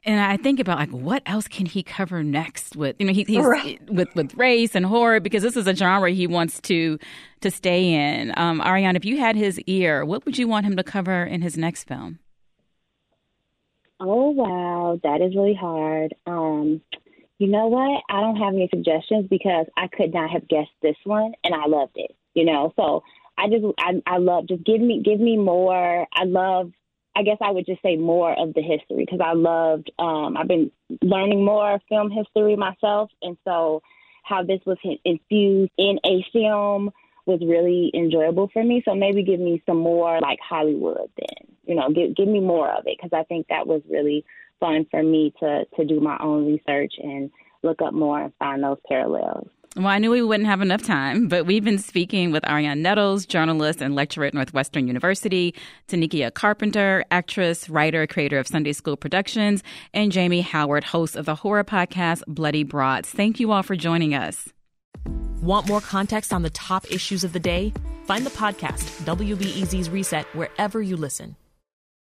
And 0.05 0.21
I 0.21 0.37
think 0.37 0.61
about 0.61 0.79
like 0.79 0.91
what 0.91 1.23
else 1.27 1.49
can 1.49 1.67
he 1.67 1.83
cover 1.83 2.23
next 2.23 2.77
with 2.77 2.97
you 2.99 3.07
know 3.07 3.13
he, 3.13 3.25
he's 3.25 3.45
right. 3.45 3.81
with 3.91 4.09
with 4.15 4.35
race 4.35 4.75
and 4.75 4.87
horror 4.87 5.21
because 5.21 5.43
this 5.43 5.57
is 5.57 5.67
a 5.67 5.75
genre 5.75 6.11
he 6.11 6.27
wants 6.27 6.61
to 6.63 6.99
to 7.41 7.51
stay 7.51 7.93
in. 7.93 8.33
Um, 8.37 8.61
Arionne, 8.61 8.97
if 8.97 9.05
you 9.05 9.19
had 9.19 9.37
his 9.37 9.61
ear, 9.67 10.05
what 10.05 10.25
would 10.25 10.39
you 10.39 10.49
want 10.49 10.67
him 10.67 10.77
to 10.77 10.83
cover 10.83 11.25
in 11.25 11.43
his 11.43 11.57
next 11.57 11.85
film? 11.85 12.19
Oh 14.01 14.31
wow, 14.31 15.01
that 15.03 15.21
is 15.21 15.35
really 15.35 15.55
hard. 15.55 16.15
Um, 16.27 16.81
you 17.39 17.49
know 17.49 17.67
what? 17.67 18.03
I 18.09 18.21
don't 18.21 18.37
have 18.37 18.55
any 18.55 18.69
suggestions 18.73 19.27
because 19.29 19.67
I 19.77 19.89
could 19.89 20.13
not 20.15 20.31
have 20.31 20.49
guessed 20.49 20.71
this 20.83 20.97
one, 21.05 21.33
and 21.43 21.55
I 21.55 21.67
loved 21.67 21.97
it. 21.97 22.15
You 22.35 22.45
know, 22.45 22.73
so 22.77 23.03
I 23.37 23.49
just 23.49 23.65
I 23.79 24.03
I 24.07 24.19
love 24.19 24.47
just 24.49 24.65
give 24.65 24.81
me 24.81 25.03
give 25.05 25.21
me 25.21 25.37
more. 25.37 26.07
I 26.13 26.25
love. 26.25 26.73
I 27.17 27.23
guess 27.25 27.39
I 27.41 27.51
would 27.51 27.67
just 27.67 27.83
say 27.83 27.97
more 27.97 28.33
of 28.39 28.55
the 28.55 28.63
history 28.63 29.05
because 29.05 29.21
I 29.21 29.33
loved. 29.33 29.91
Um, 29.99 30.37
I've 30.37 30.47
been 30.47 30.71
learning 31.03 31.45
more 31.45 31.81
film 31.89 32.13
history 32.13 32.55
myself, 32.55 33.11
and 33.23 33.37
so 33.45 33.83
how 34.23 34.45
this 34.45 34.61
was 34.65 34.79
infused 35.05 35.73
in 35.77 35.99
a 36.05 36.25
film 36.33 36.91
was 37.27 37.41
really 37.45 37.91
enjoyable 37.95 38.49
for 38.53 38.63
me. 38.63 38.83
So 38.85 38.95
maybe 38.95 39.25
give 39.25 39.41
me 39.41 39.63
some 39.67 39.79
more 39.79 40.21
like 40.21 40.39
Hollywood 40.41 41.11
then. 41.17 41.48
You 41.69 41.77
know, 41.77 41.91
give 41.91 42.17
give 42.17 42.27
me 42.27 42.41
more 42.41 42.71
of 42.71 42.87
it 42.87 42.99
because 43.01 43.17
I 43.17 43.25
think 43.25 43.47
that 43.49 43.67
was 43.67 43.83
really 43.89 44.25
fun 44.59 44.87
for 44.91 45.03
me 45.03 45.33
to 45.39 45.65
to 45.77 45.85
do 45.85 46.01
my 46.01 46.17
own 46.21 46.47
research 46.47 46.95
and 46.99 47.31
look 47.63 47.81
up 47.83 47.93
more 47.93 48.21
and 48.23 48.33
find 48.39 48.63
those 48.63 48.79
parallels. 48.89 49.49
Well, 49.77 49.87
I 49.87 49.99
knew 49.99 50.11
we 50.11 50.23
wouldn't 50.23 50.49
have 50.49 50.63
enough 50.63 50.83
time, 50.83 51.29
but 51.29 51.45
we've 51.45 51.63
been 51.63 51.79
speaking 51.79 52.33
with 52.33 52.43
Arionne 52.45 52.79
Nettles, 52.79 53.27
journalist 53.27 53.83
and 53.83 53.95
lecturer 53.95 54.25
at 54.25 54.35
Northwestern 54.35 54.89
University, 54.89 55.55
Tanikia 55.89 56.33
Carpenter, 56.33 57.05
actress, 57.11 57.69
writer, 57.69 58.07
creator 58.07 58.39
of 58.39 58.49
Sunday 58.49 58.73
School 58.73 58.97
Productions, 58.97 59.63
and 59.93 60.11
Jamie 60.11 60.41
Howard, 60.41 60.85
host 60.85 61.17
of 61.17 61.27
the 61.27 61.35
horror 61.35 61.65
podcast 61.65 62.23
Bloody 62.27 62.65
Broads. 62.65 63.11
Thank 63.11 63.39
you 63.39 63.53
all 63.53 63.63
for 63.63 63.77
joining 63.77 64.15
us. 64.15 64.49
Want 65.43 65.69
more 65.69 65.83
context 65.83 66.33
on 66.33 66.43
the 66.43 66.51
top 66.51 66.91
issues 66.91 67.23
of 67.23 67.33
the 67.33 67.41
day? 67.41 67.73
Find 68.07 68.25
the 68.25 68.31
podcast, 68.31 69.05
WBEZ's 69.05 69.91
Reset, 69.91 70.25
wherever 70.35 70.81
you 70.81 70.97
listen. 70.97 71.37